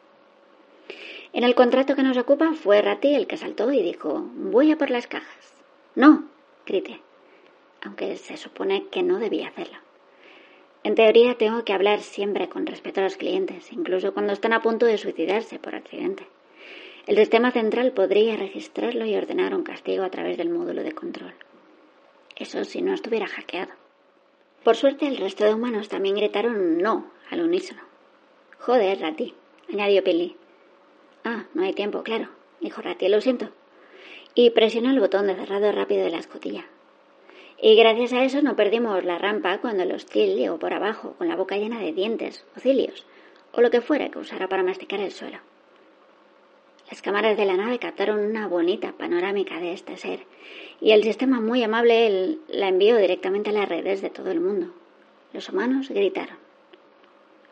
En 1.34 1.44
el 1.44 1.56
contrato 1.56 1.98
que 1.98 2.04
nos 2.04 2.18
ocupa 2.18 2.54
fue 2.54 2.82
Rati 2.82 3.14
el 3.14 3.28
que 3.28 3.36
saltó 3.36 3.74
y 3.74 3.84
dijo 3.84 4.30
Voy 4.34 4.72
a 4.72 4.78
por 4.78 4.90
las 4.90 5.08
cajas. 5.08 5.54
No, 5.94 6.24
grité, 6.66 7.02
aunque 7.84 8.16
se 8.16 8.38
supone 8.38 8.88
que 8.88 9.04
no 9.04 9.20
debía 9.20 9.50
hacerlo. 9.50 9.78
En 10.88 10.96
teoría 10.96 11.36
tengo 11.36 11.65
que 11.65 11.74
hablar 11.74 12.00
siempre 12.00 12.48
con 12.48 12.65
respeto 12.65 13.01
a 13.01 13.03
los 13.03 13.17
clientes, 13.17 13.74
incluso 13.74 14.13
cuando 14.13 14.32
están 14.32 14.53
a 14.53 14.62
punto 14.62 14.86
de 14.86 14.98
suicidarse 14.98 15.60
por 15.60 15.75
accidente. 15.75 16.25
El 17.08 17.17
sistema 17.17 17.51
central 17.51 17.91
podría 17.91 18.38
registrarlo 18.38 19.06
y 19.06 19.13
ordenar 19.13 19.53
un 19.53 19.63
castigo 19.63 20.06
a 20.06 20.10
través 20.10 20.38
del 20.38 20.50
módulo 20.50 20.84
de 20.84 20.94
control. 20.94 21.34
Eso 22.38 22.63
si 22.63 22.82
no 22.82 22.94
estuviera 22.94 23.27
hackeado. 23.27 23.74
Por 24.63 24.77
suerte, 24.77 25.08
el 25.08 25.17
resto 25.17 25.44
de 25.44 25.56
humanos 25.56 25.89
también 25.89 26.15
gritaron 26.15 26.77
no 26.77 27.12
al 27.29 27.41
unísono. 27.41 27.82
Joder, 28.58 29.01
Rati, 29.01 29.34
añadió 29.70 30.01
Pili. 30.06 30.38
Ah, 31.25 31.48
no 31.53 31.63
hay 31.63 31.74
tiempo, 31.74 32.01
claro, 32.01 32.29
dijo 32.62 32.82
Rati, 32.82 33.10
lo 33.10 33.20
siento. 33.20 33.50
Y 34.36 34.51
presionó 34.51 34.91
el 34.91 35.01
botón 35.01 35.27
de 35.27 35.36
cerrado 35.36 35.70
rápido 35.74 36.06
de 36.06 36.12
la 36.12 36.20
escotilla. 36.20 36.65
Y 37.60 37.76
gracias 37.76 38.14
a 38.14 38.24
eso 38.24 38.42
no 38.44 38.56
perdimos 38.56 39.04
la 39.04 39.18
rampa 39.18 39.58
cuando 39.58 39.84
el 39.84 39.92
hostil 39.92 40.36
llegó 40.36 40.60
por 40.60 40.74
abajo, 40.74 41.16
con 41.18 41.28
la 41.28 41.36
boca 41.36 41.58
llena 41.58 41.80
de 41.80 41.92
dientes 41.92 42.46
o 42.56 42.60
o 43.54 43.62
lo 43.62 43.72
que 43.72 43.82
fuera 43.82 44.10
que 44.10 44.20
usara 44.20 44.48
para 44.48 44.62
masticar 44.62 45.00
el 45.00 45.12
suelo. 45.12 45.40
Las 46.90 47.02
cámaras 47.02 47.36
de 47.36 47.46
la 47.46 47.58
nave 47.58 47.80
captaron 47.80 48.20
una 48.20 48.48
bonita 48.48 48.94
panorámica 48.94 49.60
de 49.60 49.74
este 49.74 49.98
ser, 49.98 50.20
y 50.80 50.92
el 50.92 51.04
sistema 51.04 51.42
muy 51.42 51.64
amable 51.64 52.38
la 52.48 52.68
envió 52.68 52.98
directamente 52.98 53.50
a 53.50 53.54
las 53.54 53.68
redes 53.68 54.02
de 54.02 54.12
todo 54.12 54.30
el 54.30 54.40
mundo. 54.40 54.72
Los 55.34 55.50
humanos 55.50 55.90
gritaron. 55.90 56.38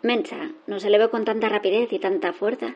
Mensa 0.04 0.52
nos 0.68 0.86
elevó 0.86 1.10
con 1.10 1.26
tanta 1.26 1.50
rapidez 1.50 1.92
y 1.92 2.00
tanta 2.00 2.32
fuerza 2.32 2.76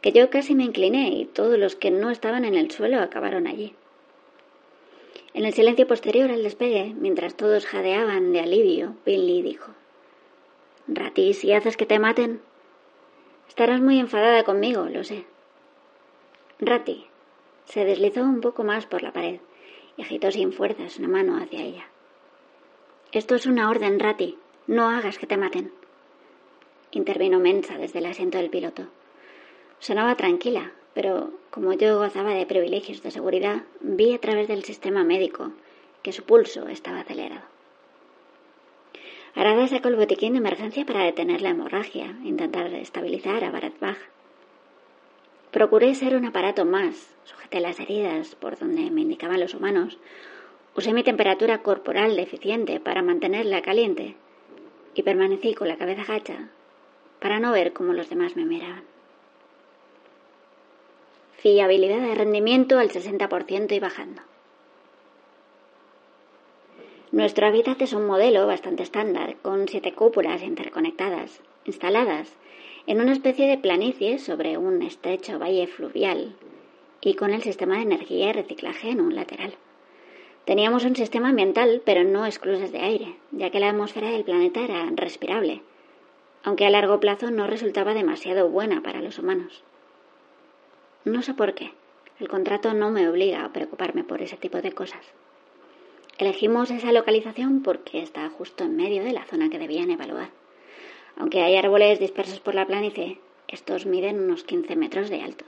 que 0.00 0.12
yo 0.12 0.30
casi 0.30 0.54
me 0.54 0.64
incliné 0.64 1.10
y 1.10 1.26
todos 1.26 1.58
los 1.58 1.76
que 1.76 1.90
no 1.90 2.10
estaban 2.10 2.46
en 2.46 2.54
el 2.54 2.70
suelo 2.70 3.00
acabaron 3.00 3.46
allí. 3.46 3.74
En 5.32 5.44
el 5.44 5.54
silencio 5.54 5.86
posterior 5.86 6.30
al 6.30 6.42
despegue, 6.42 6.92
mientras 6.98 7.36
todos 7.36 7.66
jadeaban 7.66 8.32
de 8.32 8.40
alivio, 8.40 8.96
Billy 9.06 9.42
dijo: 9.42 9.72
Rati, 10.88 11.34
si 11.34 11.52
haces 11.52 11.76
que 11.76 11.86
te 11.86 12.00
maten. 12.00 12.40
Estarás 13.48 13.80
muy 13.80 14.00
enfadada 14.00 14.42
conmigo, 14.42 14.86
lo 14.86 15.04
sé. 15.04 15.24
Rati 16.58 17.06
se 17.64 17.84
deslizó 17.84 18.22
un 18.22 18.40
poco 18.40 18.64
más 18.64 18.86
por 18.86 19.02
la 19.02 19.12
pared 19.12 19.38
y 19.96 20.02
agitó 20.02 20.32
sin 20.32 20.52
fuerzas 20.52 20.98
una 20.98 21.08
mano 21.08 21.36
hacia 21.36 21.62
ella. 21.62 21.86
Esto 23.12 23.36
es 23.36 23.46
una 23.46 23.70
orden, 23.70 24.00
Rati. 24.00 24.36
No 24.66 24.88
hagas 24.88 25.18
que 25.18 25.26
te 25.26 25.36
maten. 25.36 25.72
Intervino 26.90 27.38
Mensa 27.38 27.78
desde 27.78 28.00
el 28.00 28.06
asiento 28.06 28.38
del 28.38 28.50
piloto. 28.50 28.88
Sonaba 29.78 30.16
tranquila, 30.16 30.72
pero 30.94 31.30
como 31.50 31.72
yo 31.72 31.98
gozaba 31.98 32.34
de 32.34 32.46
privilegios 32.46 33.02
de 33.02 33.10
seguridad, 33.10 33.62
vi 33.80 34.14
a 34.14 34.18
través 34.18 34.48
del 34.48 34.64
sistema 34.64 35.04
médico 35.04 35.52
que 36.02 36.12
su 36.12 36.24
pulso 36.24 36.68
estaba 36.68 37.00
acelerado. 37.00 37.42
Arada 39.34 39.68
sacó 39.68 39.88
el 39.88 39.96
botiquín 39.96 40.32
de 40.32 40.38
emergencia 40.38 40.84
para 40.84 41.04
detener 41.04 41.40
la 41.40 41.50
hemorragia 41.50 42.16
intentar 42.24 42.66
estabilizar 42.74 43.44
a 43.44 43.50
Baratbach. 43.50 43.98
Procuré 45.52 45.94
ser 45.94 46.16
un 46.16 46.24
aparato 46.24 46.64
más, 46.64 47.14
sujeté 47.24 47.60
las 47.60 47.78
heridas 47.78 48.34
por 48.34 48.58
donde 48.58 48.90
me 48.90 49.02
indicaban 49.02 49.40
los 49.40 49.54
humanos, 49.54 49.98
usé 50.76 50.92
mi 50.92 51.04
temperatura 51.04 51.62
corporal 51.62 52.16
deficiente 52.16 52.80
para 52.80 53.02
mantenerla 53.02 53.62
caliente 53.62 54.16
y 54.94 55.02
permanecí 55.02 55.54
con 55.54 55.68
la 55.68 55.76
cabeza 55.76 56.04
gacha 56.04 56.48
para 57.20 57.38
no 57.38 57.52
ver 57.52 57.72
cómo 57.72 57.92
los 57.92 58.08
demás 58.08 58.34
me 58.34 58.44
miraban. 58.44 58.89
Fiabilidad 61.42 62.02
de 62.02 62.14
rendimiento 62.14 62.78
al 62.78 62.90
60% 62.90 63.72
y 63.72 63.80
bajando. 63.80 64.20
Nuestro 67.12 67.46
hábitat 67.46 67.80
es 67.80 67.94
un 67.94 68.04
modelo 68.06 68.46
bastante 68.46 68.82
estándar, 68.82 69.36
con 69.40 69.66
siete 69.66 69.94
cúpulas 69.94 70.42
interconectadas, 70.42 71.40
instaladas 71.64 72.36
en 72.86 73.00
una 73.00 73.12
especie 73.12 73.46
de 73.46 73.56
planicie 73.56 74.18
sobre 74.18 74.58
un 74.58 74.82
estrecho 74.82 75.38
valle 75.38 75.66
fluvial 75.66 76.36
y 77.00 77.14
con 77.14 77.32
el 77.32 77.42
sistema 77.42 77.76
de 77.76 77.84
energía 77.84 78.28
y 78.28 78.32
reciclaje 78.34 78.90
en 78.90 79.00
un 79.00 79.16
lateral. 79.16 79.54
Teníamos 80.44 80.84
un 80.84 80.94
sistema 80.94 81.30
ambiental, 81.30 81.80
pero 81.86 82.04
no 82.04 82.26
esclusas 82.26 82.70
de 82.70 82.80
aire, 82.80 83.16
ya 83.30 83.48
que 83.48 83.60
la 83.60 83.70
atmósfera 83.70 84.10
del 84.10 84.24
planeta 84.24 84.60
era 84.60 84.86
respirable, 84.94 85.62
aunque 86.42 86.66
a 86.66 86.70
largo 86.70 87.00
plazo 87.00 87.30
no 87.30 87.46
resultaba 87.46 87.94
demasiado 87.94 88.50
buena 88.50 88.82
para 88.82 89.00
los 89.00 89.18
humanos. 89.18 89.64
No 91.04 91.22
sé 91.22 91.32
por 91.32 91.54
qué. 91.54 91.72
El 92.18 92.28
contrato 92.28 92.74
no 92.74 92.90
me 92.90 93.08
obliga 93.08 93.42
a 93.42 93.52
preocuparme 93.52 94.04
por 94.04 94.20
ese 94.20 94.36
tipo 94.36 94.60
de 94.60 94.72
cosas. 94.72 95.00
Elegimos 96.18 96.70
esa 96.70 96.92
localización 96.92 97.62
porque 97.62 98.02
está 98.02 98.28
justo 98.28 98.64
en 98.64 98.76
medio 98.76 99.02
de 99.02 99.14
la 99.14 99.24
zona 99.24 99.48
que 99.48 99.58
debían 99.58 99.90
evaluar. 99.90 100.28
Aunque 101.16 101.40
hay 101.40 101.56
árboles 101.56 101.98
dispersos 101.98 102.40
por 102.40 102.54
la 102.54 102.66
planicie, 102.66 103.18
estos 103.48 103.86
miden 103.86 104.20
unos 104.20 104.44
15 104.44 104.76
metros 104.76 105.08
de 105.08 105.22
alto. 105.22 105.46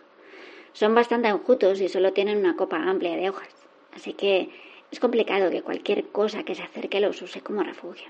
Son 0.72 0.94
bastante 0.94 1.28
enjutos 1.28 1.82
y 1.82 1.90
solo 1.90 2.14
tienen 2.14 2.38
una 2.38 2.56
copa 2.56 2.78
amplia 2.78 3.14
de 3.14 3.28
hojas, 3.28 3.54
así 3.94 4.14
que 4.14 4.48
es 4.90 5.00
complicado 5.00 5.50
que 5.50 5.60
cualquier 5.60 6.08
cosa 6.08 6.44
que 6.44 6.54
se 6.54 6.62
acerque 6.62 7.00
los 7.00 7.20
use 7.20 7.42
como 7.42 7.62
refugio. 7.62 8.08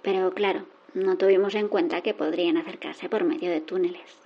Pero 0.00 0.32
claro, 0.32 0.64
no 0.94 1.18
tuvimos 1.18 1.54
en 1.54 1.68
cuenta 1.68 2.00
que 2.00 2.14
podrían 2.14 2.56
acercarse 2.56 3.10
por 3.10 3.24
medio 3.24 3.50
de 3.50 3.60
túneles. 3.60 4.19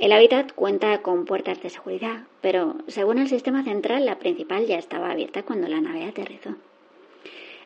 El 0.00 0.12
hábitat 0.12 0.54
cuenta 0.54 1.02
con 1.02 1.26
puertas 1.26 1.62
de 1.62 1.68
seguridad, 1.68 2.22
pero 2.40 2.76
según 2.86 3.18
el 3.18 3.28
sistema 3.28 3.62
central, 3.64 4.06
la 4.06 4.18
principal 4.18 4.64
ya 4.64 4.78
estaba 4.78 5.10
abierta 5.10 5.42
cuando 5.42 5.68
la 5.68 5.82
nave 5.82 6.04
aterrizó. 6.04 6.56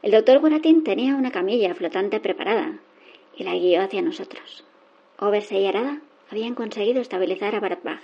El 0.02 0.10
doctor 0.10 0.40
Guaratín 0.40 0.82
tenía 0.82 1.14
una 1.14 1.30
camilla 1.30 1.76
flotante 1.76 2.18
preparada 2.18 2.80
y 3.36 3.44
la 3.44 3.54
guió 3.54 3.82
hacia 3.82 4.02
nosotros. 4.02 4.64
Overse 5.20 5.60
y 5.60 5.66
Arada 5.66 6.00
habían 6.28 6.56
conseguido 6.56 7.00
estabilizar 7.00 7.54
a 7.54 7.60
Baratbach, 7.60 8.02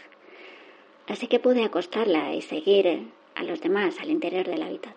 así 1.08 1.26
que 1.26 1.40
pude 1.40 1.64
acostarla 1.64 2.32
y 2.32 2.40
seguir 2.40 3.08
a 3.34 3.42
los 3.42 3.60
demás 3.60 3.98
al 3.98 4.10
interior 4.10 4.46
del 4.46 4.62
hábitat. 4.62 4.94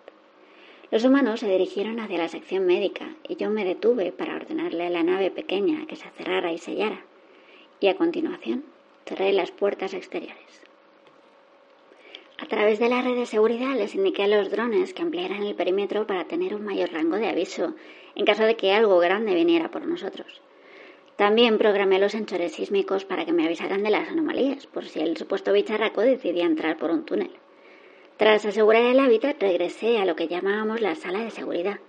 Los 0.92 1.06
humanos 1.06 1.40
se 1.40 1.50
dirigieron 1.50 2.00
hacia 2.00 2.20
la 2.20 2.30
sección 2.30 2.68
médica 2.68 3.16
y 3.28 3.38
yo 3.38 3.50
me 3.50 3.66
detuve 3.66 4.12
para 4.12 4.36
ordenarle 4.36 4.86
a 4.86 4.92
la 4.92 5.02
nave 5.02 5.32
pequeña 5.32 5.88
que 5.88 5.96
se 5.96 6.08
cerrara 6.12 6.52
y 6.52 6.60
sellara. 6.60 7.04
Y 7.80 7.88
a 7.88 7.96
continuación 7.96 8.64
cerré 9.06 9.34
las 9.34 9.52
puertas 9.52 9.94
exteriores. 9.94 10.64
A 12.38 12.46
través 12.46 12.80
de 12.80 12.90
la 12.90 13.02
red 13.02 13.16
de 13.16 13.26
seguridad 13.26 13.76
les 13.76 13.96
indiqué 13.96 14.24
a 14.24 14.28
los 14.28 14.50
drones 14.50 14.94
que 14.94 15.02
ampliaran 15.02 15.44
el 15.44 15.56
perímetro 15.56 16.06
para 16.08 16.26
tener 16.26 16.56
un 16.56 16.66
mayor 16.66 16.92
rango 16.92 17.16
de 17.16 17.30
aviso 17.30 17.74
en 18.16 18.26
caso 18.26 18.44
de 18.44 18.56
que 18.56 18.74
algo 18.74 19.00
grande 19.00 19.34
viniera 19.34 19.72
por 19.72 19.86
nosotros. 19.86 20.42
También 21.16 21.58
programé 21.58 22.00
los 22.00 22.12
sensores 22.12 22.54
sísmicos 22.54 23.06
para 23.06 23.26
que 23.26 23.34
me 23.34 23.46
avisaran 23.46 23.84
de 23.84 23.92
las 23.92 24.10
anomalías, 24.10 24.66
por 24.68 24.86
si 24.86 25.00
el 25.00 25.16
supuesto 25.16 25.54
bicharraco 25.54 26.02
decidía 26.02 26.46
entrar 26.46 26.78
por 26.78 26.92
un 26.92 27.06
túnel. 27.06 27.32
Tras 28.18 28.46
asegurar 28.46 28.84
el 28.84 29.00
hábitat, 29.00 29.42
regresé 29.42 30.00
a 30.00 30.06
lo 30.06 30.16
que 30.16 30.28
llamábamos 30.28 30.82
la 30.82 30.96
sala 30.96 31.20
de 31.20 31.32
seguridad, 31.32 31.80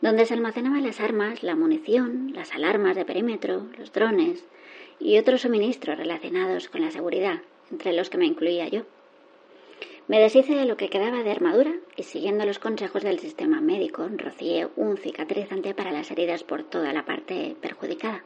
donde 0.00 0.24
se 0.24 0.34
almacenaban 0.34 0.82
las 0.82 1.00
armas, 1.00 1.42
la 1.42 1.56
munición, 1.56 2.32
las 2.34 2.54
alarmas 2.54 2.96
de 2.96 3.04
perímetro, 3.04 3.66
los 3.78 3.92
drones, 3.92 4.44
y 5.00 5.18
otros 5.18 5.40
suministros 5.40 5.98
relacionados 5.98 6.68
con 6.68 6.82
la 6.82 6.90
seguridad, 6.90 7.40
entre 7.70 7.92
los 7.92 8.10
que 8.10 8.18
me 8.18 8.26
incluía 8.26 8.68
yo. 8.68 8.82
Me 10.06 10.20
deshice 10.20 10.54
de 10.54 10.66
lo 10.66 10.76
que 10.76 10.90
quedaba 10.90 11.22
de 11.22 11.30
armadura 11.30 11.72
y 11.96 12.02
siguiendo 12.02 12.44
los 12.44 12.58
consejos 12.58 13.02
del 13.02 13.18
sistema 13.18 13.60
médico, 13.60 14.08
rocié 14.16 14.68
un 14.76 14.96
cicatrizante 14.96 15.72
para 15.72 15.92
las 15.92 16.10
heridas 16.10 16.44
por 16.44 16.64
toda 16.64 16.92
la 16.92 17.04
parte 17.06 17.56
perjudicada. 17.60 18.24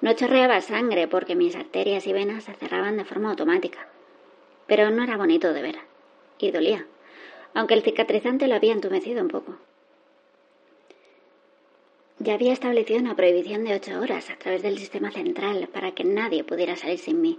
No 0.00 0.12
chorreaba 0.14 0.60
sangre 0.60 1.06
porque 1.06 1.36
mis 1.36 1.56
arterias 1.56 2.06
y 2.06 2.12
venas 2.12 2.44
se 2.44 2.54
cerraban 2.54 2.96
de 2.96 3.04
forma 3.04 3.30
automática, 3.30 3.88
pero 4.66 4.90
no 4.90 5.04
era 5.04 5.16
bonito 5.16 5.52
de 5.52 5.62
ver 5.62 5.76
y 6.38 6.50
dolía, 6.50 6.86
aunque 7.54 7.74
el 7.74 7.82
cicatrizante 7.82 8.48
lo 8.48 8.54
había 8.54 8.72
entumecido 8.72 9.22
un 9.22 9.28
poco. 9.28 9.56
Ya 12.24 12.32
había 12.32 12.54
establecido 12.54 13.00
una 13.00 13.16
prohibición 13.16 13.64
de 13.64 13.74
ocho 13.74 14.00
horas 14.00 14.30
a 14.30 14.36
través 14.36 14.62
del 14.62 14.78
sistema 14.78 15.10
central 15.10 15.68
para 15.70 15.90
que 15.90 16.04
nadie 16.04 16.42
pudiera 16.42 16.74
salir 16.74 16.98
sin 16.98 17.20
mí, 17.20 17.38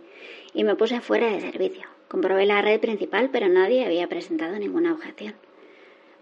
y 0.53 0.63
me 0.63 0.75
puse 0.75 1.01
fuera 1.01 1.31
de 1.31 1.41
servicio. 1.41 1.87
Comprobé 2.07 2.45
la 2.45 2.61
red 2.61 2.79
principal, 2.79 3.31
pero 3.31 3.47
nadie 3.47 3.83
había 3.83 4.07
presentado 4.07 4.55
ninguna 4.59 4.93
objeción. 4.93 5.33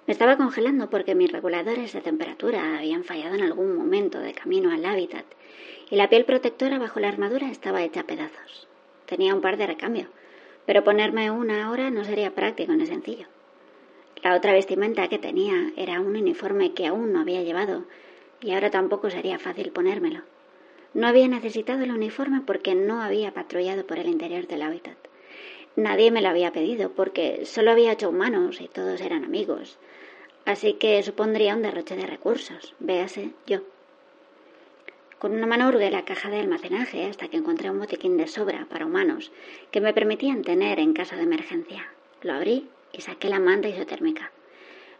Me 0.07 0.13
estaba 0.13 0.37
congelando 0.37 0.89
porque 0.89 1.13
mis 1.13 1.29
reguladores 1.29 1.91
de 1.91 1.99
temperatura 1.99 2.77
habían 2.77 3.03
fallado 3.03 3.35
en 3.35 3.41
algún 3.41 3.75
momento 3.75 4.19
de 4.19 4.31
camino 4.31 4.71
al 4.71 4.85
hábitat 4.85 5.25
y 5.89 5.97
la 5.97 6.07
piel 6.07 6.23
protectora 6.23 6.79
bajo 6.79 7.01
la 7.01 7.09
armadura 7.09 7.51
estaba 7.51 7.83
hecha 7.83 7.99
a 7.99 8.07
pedazos. 8.07 8.69
Tenía 9.07 9.35
un 9.35 9.41
par 9.41 9.57
de 9.57 9.67
recambio, 9.67 10.07
pero 10.65 10.85
ponerme 10.85 11.29
una 11.31 11.65
ahora 11.65 11.89
no 11.89 12.05
sería 12.05 12.33
práctico 12.33 12.71
ni 12.71 12.85
sencillo. 12.85 13.27
La 14.23 14.37
otra 14.37 14.53
vestimenta 14.53 15.09
que 15.09 15.19
tenía 15.19 15.73
era 15.75 15.99
un 15.99 16.15
uniforme 16.15 16.71
que 16.71 16.87
aún 16.87 17.11
no 17.11 17.19
había 17.19 17.43
llevado 17.43 17.83
y 18.43 18.51
ahora 18.51 18.69
tampoco 18.69 19.09
sería 19.09 19.39
fácil 19.39 19.71
ponérmelo. 19.71 20.21
No 20.93 21.07
había 21.07 21.27
necesitado 21.27 21.83
el 21.83 21.91
uniforme 21.91 22.41
porque 22.41 22.75
no 22.75 23.01
había 23.01 23.33
patrullado 23.33 23.87
por 23.87 23.97
el 23.97 24.07
interior 24.07 24.47
del 24.47 24.61
hábitat. 24.61 24.97
Nadie 25.75 26.11
me 26.11 26.21
lo 26.21 26.29
había 26.29 26.51
pedido 26.51 26.91
porque 26.91 27.45
solo 27.45 27.71
había 27.71 27.93
ocho 27.93 28.09
humanos 28.09 28.61
y 28.61 28.67
todos 28.67 29.01
eran 29.01 29.23
amigos. 29.23 29.79
Así 30.45 30.73
que 30.73 31.01
supondría 31.01 31.55
un 31.55 31.63
derroche 31.63 31.95
de 31.95 32.05
recursos, 32.05 32.75
véase 32.79 33.31
yo. 33.47 33.61
Con 35.17 35.31
una 35.31 35.47
mano 35.47 35.69
hurgué 35.69 35.89
la 35.89 36.05
caja 36.05 36.29
de 36.29 36.41
almacenaje 36.41 37.05
hasta 37.05 37.29
que 37.29 37.37
encontré 37.37 37.71
un 37.71 37.79
botiquín 37.79 38.17
de 38.17 38.27
sobra 38.27 38.67
para 38.69 38.85
humanos 38.85 39.31
que 39.71 39.79
me 39.79 39.93
permitían 39.93 40.43
tener 40.43 40.79
en 40.79 40.93
caso 40.93 41.15
de 41.15 41.23
emergencia. 41.23 41.89
Lo 42.21 42.33
abrí 42.33 42.67
y 42.91 43.01
saqué 43.01 43.29
la 43.29 43.39
manta 43.39 43.69
isotérmica. 43.69 44.31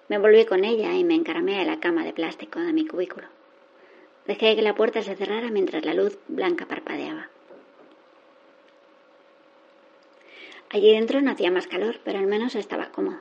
Me 0.10 0.17
volví 0.17 0.45
con 0.45 0.65
ella 0.65 0.93
y 0.93 1.03
me 1.03 1.15
encaramé 1.15 1.60
a 1.60 1.65
la 1.65 1.79
cama 1.79 2.03
de 2.03 2.13
plástico 2.13 2.60
de 2.60 2.74
mi 2.74 2.86
cubículo. 2.86 3.27
Dejé 4.27 4.55
que 4.55 4.62
la 4.62 4.75
puerta 4.75 5.01
se 5.01 5.15
cerrara 5.15 5.50
mientras 5.50 5.86
la 5.86 5.93
luz 5.93 6.17
blanca 6.27 6.65
parpadeaba. 6.65 7.29
Allí 10.69 10.91
dentro 10.91 11.22
no 11.22 11.31
hacía 11.31 11.51
más 11.51 11.67
calor, 11.67 12.00
pero 12.03 12.19
al 12.19 12.27
menos 12.27 12.55
estaba 12.55 12.91
cómodo. 12.91 13.19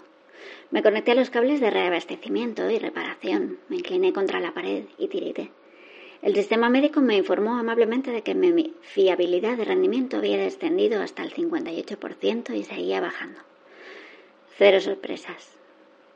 Me 0.71 0.83
conecté 0.83 1.13
a 1.13 1.15
los 1.15 1.31
cables 1.31 1.61
de 1.61 1.71
reabastecimiento 1.71 2.69
y 2.71 2.79
reparación, 2.79 3.59
me 3.69 3.77
incliné 3.77 4.13
contra 4.13 4.41
la 4.41 4.55
pared 4.55 4.85
y 4.99 5.09
tirité. 5.09 5.51
El 6.23 6.35
sistema 6.35 6.71
médico 6.71 7.01
me 7.01 7.17
informó 7.17 7.59
amablemente 7.59 8.11
de 8.11 8.23
que 8.23 8.35
mi 8.35 8.75
fiabilidad 8.81 9.57
de 9.57 9.65
rendimiento 9.65 10.17
había 10.17 10.39
descendido 10.39 11.03
hasta 11.03 11.23
el 11.23 11.35
58% 11.35 12.55
y 12.55 12.65
seguía 12.65 13.01
bajando. 13.01 13.41
Cero 14.57 14.81
sorpresas. 14.81 15.62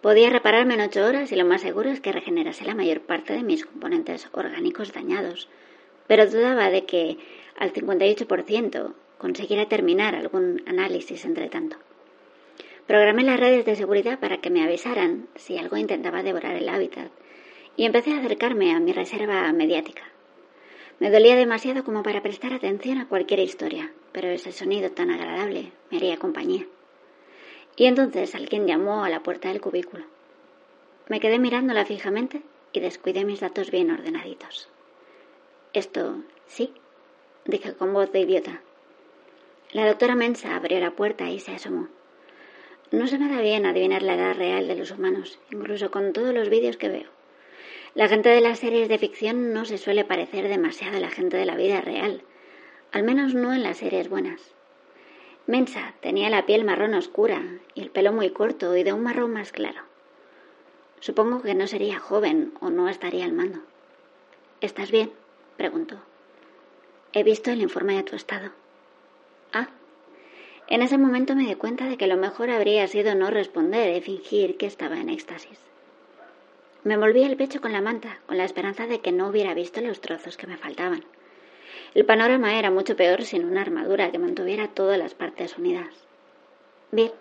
Podía 0.07 0.31
repararme 0.31 0.75
en 0.75 0.83
ocho 0.83 1.05
horas 1.05 1.33
y 1.33 1.35
lo 1.35 1.45
más 1.45 1.63
seguro 1.63 1.91
es 1.91 1.99
que 1.99 2.13
regenerase 2.13 2.65
la 2.65 2.77
mayor 2.77 3.01
parte 3.01 3.33
de 3.33 3.43
mis 3.43 3.67
componentes 3.67 4.29
orgánicos 4.31 4.93
dañados, 4.93 5.49
pero 6.07 6.31
dudaba 6.31 6.71
de 6.71 6.85
que 6.85 7.19
al 7.59 7.73
58% 7.73 8.95
consiguiera 9.19 9.69
terminar 9.69 10.15
algún 10.15 10.63
análisis 10.69 11.25
entre 11.25 11.49
tanto. 11.49 11.77
Programé 12.87 13.25
las 13.25 13.41
redes 13.41 13.65
de 13.65 13.75
seguridad 13.75 14.21
para 14.21 14.37
que 14.37 14.49
me 14.49 14.63
avisaran 14.63 15.27
si 15.35 15.59
algo 15.59 15.77
intentaba 15.77 16.23
devorar 16.23 16.55
el 16.55 16.69
hábitat 16.69 17.11
y 17.77 17.85
empecé 17.85 18.13
a 18.13 18.19
acercarme 18.19 18.77
a 18.77 18.79
mi 18.79 18.93
reserva 18.93 19.53
mediática. 19.53 20.05
Me 21.01 21.11
dolía 21.11 21.35
demasiado 21.35 21.83
como 21.83 22.05
para 22.05 22.23
prestar 22.23 22.53
atención 22.53 22.99
a 22.99 23.09
cualquier 23.09 23.41
historia, 23.41 23.91
pero 24.13 24.29
ese 24.29 24.53
sonido 24.53 24.89
tan 24.93 25.11
agradable 25.11 25.73
me 25.91 25.97
haría 25.97 26.17
compañía. 26.17 26.65
Y 27.77 27.85
entonces 27.85 28.35
alguien 28.35 28.67
llamó 28.67 29.05
a 29.05 29.11
la 29.11 29.23
puerta 29.23 29.49
del 29.49 29.61
cubículo. 29.61 30.05
Me 31.09 31.21
quedé 31.21 31.39
mirándola 31.39 31.85
fijamente 31.85 32.43
y 32.73 32.81
descuidé 32.81 33.25
mis 33.25 33.41
datos 33.41 33.71
bien 33.71 33.91
ordenaditos. 33.91 34.69
Esto, 35.75 36.17
sí, 36.47 36.73
dije 37.45 37.75
con 37.75 37.93
voz 37.93 38.11
de 38.11 38.21
idiota. 38.21 38.63
La 39.73 39.87
doctora 39.87 40.15
Mensa 40.15 40.57
abrió 40.57 40.81
la 40.81 40.93
puerta 40.93 41.29
y 41.29 41.39
se 41.39 41.53
asomó. 41.53 41.89
No 42.91 43.07
se 43.07 43.19
me 43.19 43.29
da 43.29 43.41
bien 43.43 43.67
adivinar 43.67 44.03
la 44.03 44.15
edad 44.15 44.35
real 44.35 44.69
de 44.69 44.77
los 44.77 44.91
humanos, 44.91 45.39
incluso 45.51 45.91
con 45.91 46.13
todos 46.13 46.33
los 46.33 46.49
vídeos 46.49 46.77
que 46.77 46.89
veo. 46.89 47.11
La 47.95 48.09
gente 48.09 48.31
de 48.31 48.41
las 48.41 48.59
series 48.59 48.89
de 48.89 48.99
ficción 48.99 49.53
no 49.53 49.65
se 49.65 49.77
suele 49.77 50.05
parecer 50.05 50.49
demasiado 50.49 50.97
a 50.97 51.01
la 51.01 51.11
gente 51.11 51.37
de 51.37 51.47
la 51.47 51.57
vida 51.57 51.81
real, 51.81 52.23
al 52.93 53.03
menos 53.03 53.35
no 53.35 53.53
en 53.53 53.63
las 53.63 53.79
series 53.79 54.09
buenas. 54.09 54.56
Mensa 55.47 55.95
tenía 56.01 56.29
la 56.29 56.45
piel 56.45 56.65
marrón 56.65 56.95
oscura 56.95 57.41
y 57.75 57.83
el 57.83 57.91
pelo 57.91 58.13
muy 58.13 58.31
corto 58.31 58.77
y 58.77 58.83
de 58.83 58.93
un 58.93 59.03
marrón 59.03 59.33
más 59.33 59.53
claro. 59.53 59.83
Supongo 60.99 61.41
que 61.43 61.55
no 61.55 61.69
sería 61.69 62.01
joven 62.01 62.53
o 62.61 62.71
no 62.71 62.89
estaría 62.89 63.25
al 63.25 63.33
mando. 63.33 63.61
¿Estás 64.61 64.91
bien? 64.91 65.13
preguntó. 65.57 66.01
He 67.13 67.23
visto 67.23 67.51
el 67.51 67.63
informe 67.63 67.95
de 67.95 68.03
tu 68.03 68.17
estado. 68.17 68.51
Ah. 69.53 69.69
En 70.67 70.83
ese 70.83 70.99
momento 70.99 71.37
me 71.37 71.47
di 71.47 71.55
cuenta 71.55 71.87
de 71.87 71.97
que 71.97 72.09
lo 72.09 72.17
mejor 72.17 72.51
habría 72.51 72.89
sido 72.89 73.15
no 73.15 73.31
responder 73.31 73.97
y 73.97 74.01
fingir 74.01 74.57
que 74.57 74.67
estaba 74.67 74.99
en 74.99 75.09
éxtasis. 75.09 75.61
Me 76.83 76.95
envolví 76.95 77.23
el 77.23 77.37
pecho 77.37 77.61
con 77.61 77.73
la 77.73 77.81
manta, 77.81 78.19
con 78.27 78.37
la 78.37 78.45
esperanza 78.45 78.87
de 78.87 79.01
que 79.01 79.13
no 79.13 79.29
hubiera 79.29 79.55
visto 79.55 79.81
los 79.81 80.01
trozos 80.01 80.37
que 80.37 80.47
me 80.47 80.57
faltaban. 80.57 81.05
El 81.95 82.05
panorama 82.05 82.59
era 82.59 82.71
mucho 82.71 82.97
peor 82.97 83.23
sin 83.25 83.45
una 83.45 83.63
armadura 83.63 84.11
que 84.11 84.19
mantuviera 84.19 84.69
todas 84.69 84.99
las 84.99 85.15
partes 85.15 85.57
unidas. 85.59 86.07
Bien. 86.91 87.13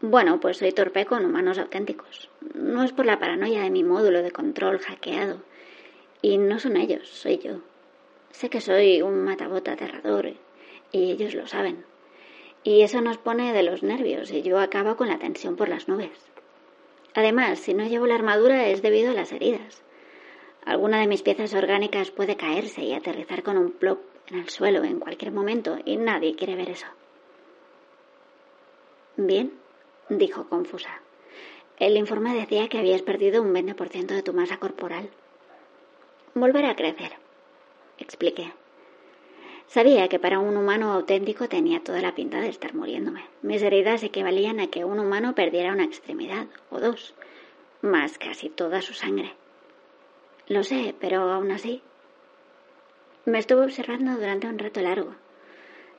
Bueno, 0.00 0.40
pues 0.40 0.56
soy 0.56 0.72
torpe 0.72 1.06
con 1.06 1.24
humanos 1.24 1.58
auténticos. 1.58 2.28
No 2.54 2.82
es 2.82 2.92
por 2.92 3.06
la 3.06 3.18
paranoia 3.18 3.62
de 3.62 3.70
mi 3.70 3.84
módulo 3.84 4.22
de 4.22 4.32
control 4.32 4.80
hackeado. 4.80 5.40
Y 6.20 6.38
no 6.38 6.58
son 6.58 6.76
ellos, 6.76 7.08
soy 7.08 7.38
yo. 7.38 7.60
Sé 8.30 8.48
que 8.50 8.60
soy 8.60 9.02
un 9.02 9.22
matabota 9.24 9.72
aterrador 9.72 10.32
y 10.90 11.10
ellos 11.10 11.34
lo 11.34 11.46
saben. 11.46 11.84
Y 12.64 12.82
eso 12.82 13.00
nos 13.00 13.18
pone 13.18 13.52
de 13.52 13.62
los 13.62 13.82
nervios 13.82 14.30
y 14.30 14.42
yo 14.42 14.58
acabo 14.58 14.96
con 14.96 15.08
la 15.08 15.18
tensión 15.18 15.56
por 15.56 15.68
las 15.68 15.88
nubes. 15.88 16.30
Además, 17.14 17.58
si 17.58 17.74
no 17.74 17.86
llevo 17.86 18.06
la 18.06 18.14
armadura 18.14 18.68
es 18.68 18.82
debido 18.82 19.10
a 19.10 19.14
las 19.14 19.32
heridas. 19.32 19.82
Alguna 20.64 21.00
de 21.00 21.08
mis 21.08 21.22
piezas 21.22 21.54
orgánicas 21.54 22.10
puede 22.10 22.36
caerse 22.36 22.82
y 22.82 22.94
aterrizar 22.94 23.42
con 23.42 23.58
un 23.58 23.72
plop 23.72 23.98
en 24.28 24.38
el 24.38 24.48
suelo 24.48 24.84
en 24.84 25.00
cualquier 25.00 25.32
momento 25.32 25.78
y 25.84 25.96
nadie 25.96 26.36
quiere 26.36 26.54
ver 26.54 26.70
eso. 26.70 26.86
Bien, 29.16 29.52
dijo 30.08 30.48
confusa. 30.48 31.00
El 31.78 31.96
informe 31.96 32.34
decía 32.34 32.68
que 32.68 32.78
habías 32.78 33.02
perdido 33.02 33.42
un 33.42 33.52
20% 33.52 34.06
de 34.06 34.22
tu 34.22 34.32
masa 34.32 34.58
corporal. 34.58 35.10
Volverá 36.34 36.70
a 36.70 36.76
crecer, 36.76 37.12
expliqué. 37.98 38.52
Sabía 39.66 40.08
que 40.08 40.18
para 40.18 40.38
un 40.38 40.56
humano 40.56 40.92
auténtico 40.92 41.48
tenía 41.48 41.82
toda 41.82 42.00
la 42.00 42.14
pinta 42.14 42.40
de 42.40 42.48
estar 42.48 42.74
muriéndome. 42.74 43.24
Mis 43.42 43.62
heridas 43.62 44.02
equivalían 44.02 44.60
a 44.60 44.68
que 44.68 44.84
un 44.84 44.98
humano 44.98 45.34
perdiera 45.34 45.72
una 45.72 45.84
extremidad 45.84 46.46
o 46.70 46.78
dos, 46.78 47.14
más 47.80 48.18
casi 48.18 48.48
toda 48.48 48.80
su 48.80 48.94
sangre. 48.94 49.34
Lo 50.52 50.64
sé, 50.64 50.94
pero 51.00 51.30
aún 51.30 51.50
así. 51.50 51.80
Me 53.24 53.38
estuve 53.38 53.64
observando 53.64 54.16
durante 54.16 54.48
un 54.48 54.58
rato 54.58 54.82
largo, 54.82 55.14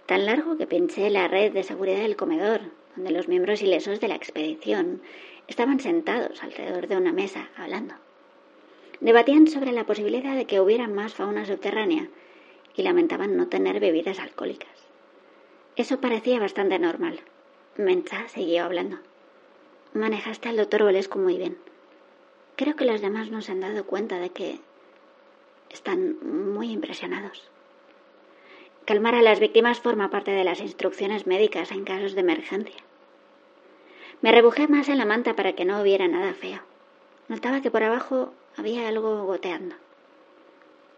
tan 0.06 0.28
largo 0.28 0.58
que 0.58 0.68
pinché 0.68 1.10
la 1.10 1.28
red 1.28 1.52
de 1.54 1.64
seguridad 1.64 2.02
del 2.02 2.16
comedor, 2.16 2.62
donde 2.96 3.10
los 3.10 3.28
miembros 3.28 3.64
ilesos 3.64 4.00
de 4.00 4.10
la 4.10 4.16
expedición 4.16 5.02
estaban 5.48 5.80
sentados 5.80 6.44
alrededor 6.44 6.88
de 6.88 6.98
una 6.98 7.12
mesa 7.12 7.50
hablando. 7.58 7.96
Debatían 9.00 9.48
sobre 9.48 9.72
la 9.72 9.88
posibilidad 9.88 10.36
de 10.36 10.46
que 10.46 10.60
hubiera 10.60 10.88
más 10.88 11.16
fauna 11.16 11.48
subterránea 11.48 12.10
y 12.76 12.84
lamentaban 12.84 13.36
no 13.36 13.48
tener 13.48 13.80
bebidas 13.80 14.20
alcohólicas. 14.20 14.88
Eso 15.76 16.00
parecía 16.00 16.40
bastante 16.40 16.78
normal. 16.78 17.22
Mencha 17.76 18.28
siguió 18.28 18.66
hablando. 18.66 19.00
Manejaste 19.94 20.50
al 20.50 20.58
doctor 20.58 20.84
Olescu 20.84 21.18
muy 21.18 21.40
bien. 21.40 21.58
Creo 22.64 22.78
que 22.78 22.86
los 22.86 23.02
demás 23.02 23.30
no 23.30 23.42
se 23.42 23.52
han 23.52 23.60
dado 23.60 23.86
cuenta 23.86 24.20
de 24.20 24.30
que 24.30 24.58
están 25.70 26.16
muy 26.54 26.72
impresionados. 26.72 27.52
Calmar 28.86 29.16
a 29.16 29.22
las 29.22 29.42
víctimas 29.42 29.82
forma 29.82 30.10
parte 30.10 30.32
de 30.32 30.46
las 30.46 30.62
instrucciones 30.62 31.28
médicas 31.28 31.72
en 31.72 31.84
casos 31.84 32.14
de 32.14 32.22
emergencia. 32.22 32.78
Me 34.22 34.32
rebujé 34.32 34.70
más 34.70 34.88
en 34.88 34.98
la 34.98 35.04
manta 35.04 35.36
para 35.36 35.52
que 35.52 35.66
no 35.66 35.82
hubiera 35.82 36.08
nada 36.08 36.34
feo. 36.36 36.62
Notaba 37.28 37.60
que 37.60 37.70
por 37.70 37.84
abajo 37.84 38.32
había 38.56 38.88
algo 38.88 39.26
goteando. 39.26 39.76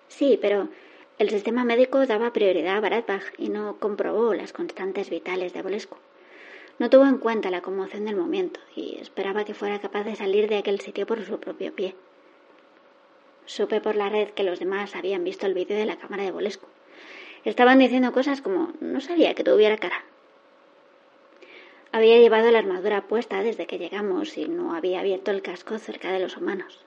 Sí, 0.07 0.37
pero 0.39 0.69
el 1.17 1.31
sistema 1.31 1.63
médico 1.63 2.05
daba 2.05 2.31
prioridad 2.31 2.77
a 2.77 2.81
Baratbach 2.81 3.33
y 3.39 3.49
no 3.49 3.77
comprobó 3.79 4.35
las 4.35 4.53
constantes 4.53 5.09
vitales 5.09 5.51
de 5.53 5.63
Bolescu. 5.63 5.97
No 6.77 6.89
tuvo 6.89 7.05
en 7.05 7.17
cuenta 7.17 7.49
la 7.49 7.61
conmoción 7.61 8.05
del 8.05 8.17
momento 8.17 8.59
y 8.75 8.97
esperaba 8.99 9.45
que 9.45 9.53
fuera 9.53 9.79
capaz 9.79 10.03
de 10.03 10.15
salir 10.15 10.49
de 10.49 10.57
aquel 10.57 10.81
sitio 10.81 11.05
por 11.05 11.23
su 11.23 11.39
propio 11.39 11.73
pie. 11.73 11.95
Supe 13.45 13.79
por 13.79 13.95
la 13.95 14.09
red 14.09 14.29
que 14.29 14.43
los 14.43 14.59
demás 14.59 14.95
habían 14.95 15.23
visto 15.23 15.45
el 15.45 15.53
vídeo 15.53 15.77
de 15.77 15.85
la 15.85 15.97
cámara 15.97 16.23
de 16.23 16.31
Bolescu. 16.31 16.67
Estaban 17.45 17.79
diciendo 17.79 18.11
cosas 18.11 18.41
como 18.41 18.73
no 18.81 18.99
sabía 18.99 19.35
que 19.35 19.43
tuviera 19.43 19.77
cara. 19.77 20.03
Había 21.93 22.17
llevado 22.17 22.51
la 22.51 22.59
armadura 22.59 23.07
puesta 23.07 23.41
desde 23.41 23.67
que 23.67 23.77
llegamos 23.77 24.37
y 24.37 24.49
no 24.49 24.73
había 24.73 24.99
abierto 24.99 25.31
el 25.31 25.41
casco 25.41 25.77
cerca 25.77 26.11
de 26.11 26.19
los 26.19 26.35
humanos. 26.35 26.83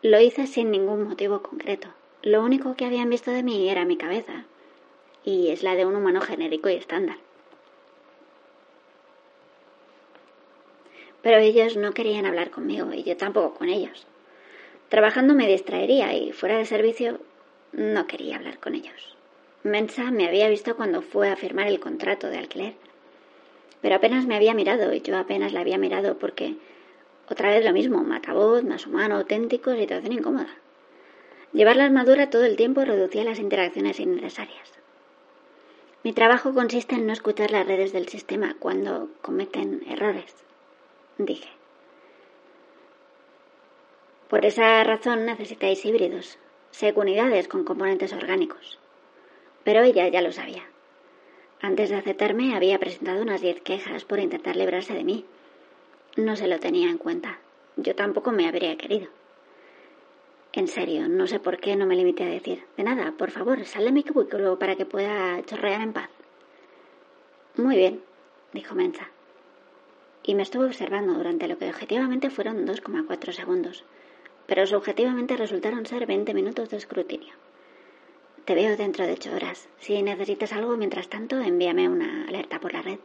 Lo 0.00 0.18
hice 0.20 0.48
sin 0.48 0.72
ningún 0.72 1.04
motivo 1.04 1.42
concreto. 1.42 1.88
Lo 2.22 2.42
único 2.42 2.74
que 2.74 2.86
habían 2.86 3.08
visto 3.08 3.30
de 3.30 3.44
mí 3.44 3.68
era 3.68 3.84
mi 3.84 3.96
cabeza, 3.96 4.46
y 5.22 5.50
es 5.50 5.62
la 5.62 5.76
de 5.76 5.86
un 5.86 5.94
humano 5.94 6.20
genérico 6.20 6.68
y 6.68 6.74
estándar. 6.74 7.18
Pero 11.22 11.38
ellos 11.38 11.76
no 11.76 11.92
querían 11.92 12.26
hablar 12.26 12.50
conmigo 12.50 12.92
y 12.92 13.04
yo 13.04 13.16
tampoco 13.16 13.54
con 13.54 13.68
ellos. 13.68 14.06
Trabajando 14.88 15.34
me 15.34 15.46
distraería 15.46 16.14
y 16.14 16.32
fuera 16.32 16.58
de 16.58 16.66
servicio 16.66 17.20
no 17.72 18.06
quería 18.06 18.36
hablar 18.36 18.58
con 18.58 18.74
ellos. 18.74 19.16
Mensa 19.62 20.10
me 20.10 20.26
había 20.26 20.48
visto 20.48 20.76
cuando 20.76 21.02
fue 21.02 21.30
a 21.30 21.36
firmar 21.36 21.68
el 21.68 21.80
contrato 21.80 22.28
de 22.28 22.38
alquiler. 22.38 22.74
Pero 23.80 23.94
apenas 23.94 24.26
me 24.26 24.36
había 24.36 24.54
mirado 24.54 24.92
y 24.92 25.00
yo 25.00 25.16
apenas 25.16 25.52
la 25.52 25.60
había 25.60 25.78
mirado 25.78 26.18
porque 26.18 26.56
otra 27.28 27.50
vez 27.50 27.64
lo 27.64 27.72
mismo, 27.72 28.02
matavoz, 28.02 28.64
más 28.64 28.86
humano, 28.86 29.16
auténtico, 29.16 29.74
situación 29.74 30.12
incómoda. 30.12 30.54
Llevar 31.52 31.76
la 31.76 31.84
armadura 31.84 32.30
todo 32.30 32.44
el 32.44 32.56
tiempo 32.56 32.84
reducía 32.84 33.24
las 33.24 33.38
interacciones 33.38 34.00
innecesarias. 34.00 34.72
Mi 36.02 36.12
trabajo 36.12 36.52
consiste 36.52 36.96
en 36.96 37.06
no 37.06 37.12
escuchar 37.12 37.52
las 37.52 37.66
redes 37.66 37.92
del 37.92 38.08
sistema 38.08 38.56
cuando 38.58 39.08
cometen 39.22 39.82
errores, 39.88 40.34
dije. 41.24 41.48
Por 44.28 44.46
esa 44.46 44.82
razón 44.84 45.26
necesitáis 45.26 45.84
híbridos, 45.84 46.38
unidades 46.96 47.48
con 47.48 47.64
componentes 47.64 48.12
orgánicos. 48.12 48.78
Pero 49.64 49.82
ella 49.82 50.08
ya 50.08 50.20
lo 50.20 50.32
sabía. 50.32 50.64
Antes 51.60 51.90
de 51.90 51.96
aceptarme 51.96 52.56
había 52.56 52.78
presentado 52.78 53.22
unas 53.22 53.40
diez 53.40 53.60
quejas 53.60 54.04
por 54.04 54.18
intentar 54.18 54.56
librarse 54.56 54.94
de 54.94 55.04
mí. 55.04 55.24
No 56.16 56.34
se 56.34 56.48
lo 56.48 56.58
tenía 56.58 56.90
en 56.90 56.98
cuenta. 56.98 57.38
Yo 57.76 57.94
tampoco 57.94 58.32
me 58.32 58.48
habría 58.48 58.76
querido. 58.76 59.08
En 60.52 60.66
serio, 60.66 61.08
no 61.08 61.26
sé 61.26 61.38
por 61.38 61.58
qué 61.58 61.76
no 61.76 61.86
me 61.86 61.96
limité 61.96 62.24
a 62.24 62.26
decir, 62.26 62.64
de 62.76 62.82
nada, 62.82 63.14
por 63.16 63.30
favor, 63.30 63.64
sal 63.64 63.84
de 63.84 63.92
mi 63.92 64.02
cubículo 64.02 64.58
para 64.58 64.76
que 64.76 64.84
pueda 64.84 65.42
chorrear 65.46 65.80
en 65.80 65.92
paz. 65.92 66.10
Muy 67.56 67.76
bien, 67.76 68.02
dijo 68.52 68.74
Mensa. 68.74 69.08
Y 70.24 70.34
me 70.34 70.42
estuvo 70.42 70.64
observando 70.64 71.14
durante 71.14 71.48
lo 71.48 71.58
que 71.58 71.68
objetivamente 71.68 72.30
fueron 72.30 72.66
2,4 72.66 73.32
segundos, 73.32 73.84
pero 74.46 74.66
subjetivamente 74.66 75.36
resultaron 75.36 75.86
ser 75.86 76.06
20 76.06 76.34
minutos 76.34 76.70
de 76.70 76.76
escrutinio. 76.76 77.34
Te 78.44 78.54
veo 78.54 78.76
dentro 78.76 79.06
de 79.06 79.12
ocho 79.12 79.34
horas. 79.34 79.68
Si 79.78 80.02
necesitas 80.02 80.52
algo, 80.52 80.76
mientras 80.76 81.08
tanto, 81.08 81.40
envíame 81.40 81.88
una 81.88 82.26
alerta 82.28 82.60
por 82.60 82.72
la 82.72 82.82
red. 82.82 82.98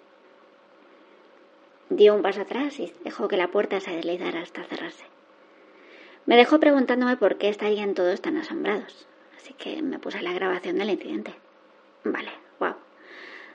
Dio 1.90 2.16
un 2.16 2.22
paso 2.22 2.42
atrás 2.42 2.80
y 2.80 2.92
dejó 3.04 3.28
que 3.28 3.38
la 3.38 3.50
puerta 3.50 3.80
se 3.80 3.92
deslizara 3.92 4.42
hasta 4.42 4.64
cerrarse. 4.64 5.06
Me 6.26 6.36
dejó 6.36 6.60
preguntándome 6.60 7.18
por 7.18 7.38
qué 7.38 7.50
estarían 7.50 7.94
todos 7.94 8.22
tan 8.22 8.36
asombrados, 8.38 9.08
así 9.38 9.54
que 9.54 9.82
me 9.82 10.00
puse 10.00 10.22
la 10.22 10.34
grabación 10.34 10.78
del 10.78 10.90
incidente. 10.90 11.34
Vale. 12.04 12.47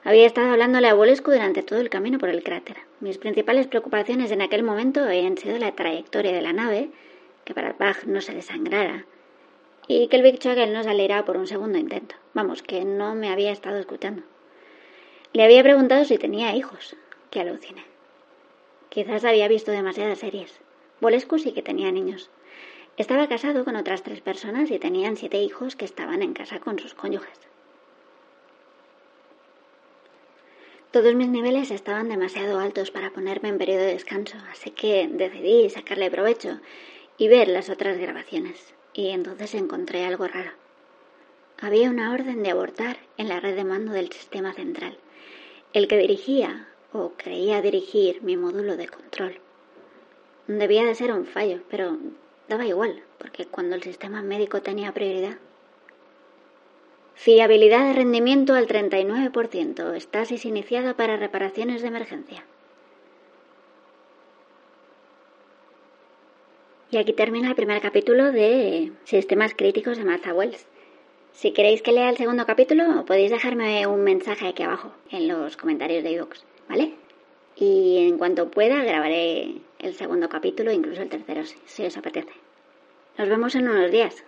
Había 0.05 0.27
estado 0.27 0.51
hablándole 0.51 0.88
a 0.88 0.95
Bolescu 0.95 1.31
durante 1.31 1.62
todo 1.62 1.79
el 1.79 1.88
camino 1.88 2.19
por 2.19 2.29
el 2.29 2.43
cráter. 2.43 2.79
Mis 2.99 3.19
principales 3.19 3.69
preocupaciones 3.69 4.33
en 4.33 4.43
aquel 4.43 4.65
momento 4.65 5.01
habían 5.05 5.38
sido 5.38 5.57
la 5.59 5.77
trayectoria 5.77 6.33
de 6.33 6.43
la 6.43 6.53
nave, 6.53 6.91
que 7.45 7.55
para 7.55 7.75
Bach 7.75 8.03
no 8.05 8.21
se 8.21 8.35
desangrara, 8.35 9.07
y 9.87 10.09
que 10.09 10.17
el 10.17 10.23
Big 10.23 10.41
Chagel 10.41 10.73
no 10.73 10.83
saliera 10.83 11.25
por 11.25 11.37
un 11.37 11.47
segundo 11.47 11.79
intento. 11.79 12.17
Vamos, 12.35 12.65
que 12.65 12.85
no 12.85 13.15
me 13.15 13.31
había 13.31 13.53
estado 13.53 13.79
escuchando. 13.79 14.25
Le 15.33 15.45
había 15.45 15.62
preguntado 15.62 16.05
si 16.05 16.19
tenía 16.19 16.57
hijos, 16.57 16.97
que 17.31 17.41
aluciné. 17.41 17.85
Quizás 18.88 19.25
había 19.25 19.47
visto 19.47 19.71
demasiadas 19.71 20.19
series. 20.19 20.61
Bolescu 21.01 21.38
sí 21.38 21.53
que 21.53 21.62
tenía 21.62 21.93
niños. 21.93 22.29
Estaba 22.97 23.29
casado 23.29 23.65
con 23.65 23.77
otras 23.77 24.03
tres 24.03 24.21
personas 24.21 24.73
y 24.73 24.81
tenían 24.81 25.17
siete 25.17 25.41
hijos 25.41 25.77
que 25.77 25.85
estaban 25.85 26.23
en 26.23 26.35
casa 26.35 26.59
con 26.59 26.81
sus 26.81 26.93
cónyuges. 26.93 27.52
Todos 30.93 31.15
mis 31.15 31.29
niveles 31.29 31.71
estaban 31.71 32.09
demasiado 32.09 32.59
altos 32.59 32.91
para 32.91 33.11
ponerme 33.11 33.49
en 33.49 33.59
periodo 33.59 33.81
de 33.81 33.95
descanso, 33.95 34.37
así 34.51 34.71
que 34.71 35.09
decidí 35.09 35.69
sacarle 35.71 36.11
provecho 36.11 36.61
y 37.19 37.29
ver 37.29 37.49
las 37.49 37.71
otras 37.71 37.99
grabaciones. 37.99 38.75
Y 38.93 39.09
entonces 39.09 39.55
encontré 39.55 40.05
algo 40.05 40.29
raro. 40.29 40.51
Había 41.61 41.91
una 41.91 42.13
orden 42.13 42.43
de 42.43 42.51
abortar 42.51 42.99
en 43.17 43.29
la 43.29 43.41
red 43.41 43.57
de 43.57 43.65
mando 43.65 43.93
del 43.93 44.13
sistema 44.13 44.53
central, 44.53 44.99
el 45.73 45.89
que 45.89 45.97
dirigía 45.97 46.69
o 46.93 47.13
creía 47.17 47.63
dirigir 47.63 48.23
mi 48.23 48.37
módulo 48.37 48.77
de 48.77 48.89
control. 48.89 49.41
Debía 50.47 50.85
de 50.85 50.95
ser 50.95 51.13
un 51.13 51.25
fallo, 51.25 51.63
pero 51.71 51.99
Daba 52.49 52.67
igual, 52.67 53.03
porque 53.19 53.47
cuando 53.47 53.77
el 53.77 53.83
sistema 53.83 54.21
médico 54.21 54.61
tenía 54.61 54.93
prioridad. 54.93 55.39
Fiabilidad 57.14 57.87
de 57.87 57.92
rendimiento 57.92 58.55
al 58.55 58.66
39%. 58.66 59.94
Estasis 59.94 60.44
iniciada 60.44 60.94
para 60.94 61.16
reparaciones 61.16 61.83
de 61.83 61.88
emergencia. 61.88 62.44
Y 66.90 66.98
aquí 66.98 67.12
termina 67.12 67.48
el 67.48 67.55
primer 67.55 67.81
capítulo 67.81 68.33
de 68.33 68.92
Sistemas 69.05 69.55
Críticos 69.55 69.96
de 69.98 70.05
Martha 70.05 70.35
Wells. 70.35 70.66
Si 71.33 71.53
queréis 71.53 71.81
que 71.81 71.92
lea 71.92 72.11
el 72.11 72.18
segundo 72.18 72.44
capítulo, 72.44 73.05
podéis 73.07 73.31
dejarme 73.31 73.87
un 73.87 74.05
mensaje 74.05 74.48
aquí 74.48 74.62
abajo, 74.62 74.92
en 75.11 75.29
los 75.29 75.57
comentarios 75.57 76.05
de 76.05 76.12
iVoox, 76.12 76.44
¿vale? 76.68 76.92
Y 77.57 78.09
en 78.09 78.18
cuanto 78.18 78.51
pueda, 78.51 78.85
grabaré 78.85 79.55
el 79.79 79.94
segundo 79.94 80.29
capítulo, 80.29 80.70
incluso 80.70 81.01
el 81.01 81.09
tercero, 81.09 81.42
si 81.64 81.87
os 81.87 81.96
apetece. 81.96 82.33
Nos 83.16 83.29
vemos 83.29 83.55
en 83.55 83.68
unos 83.68 83.90
días. 83.90 84.25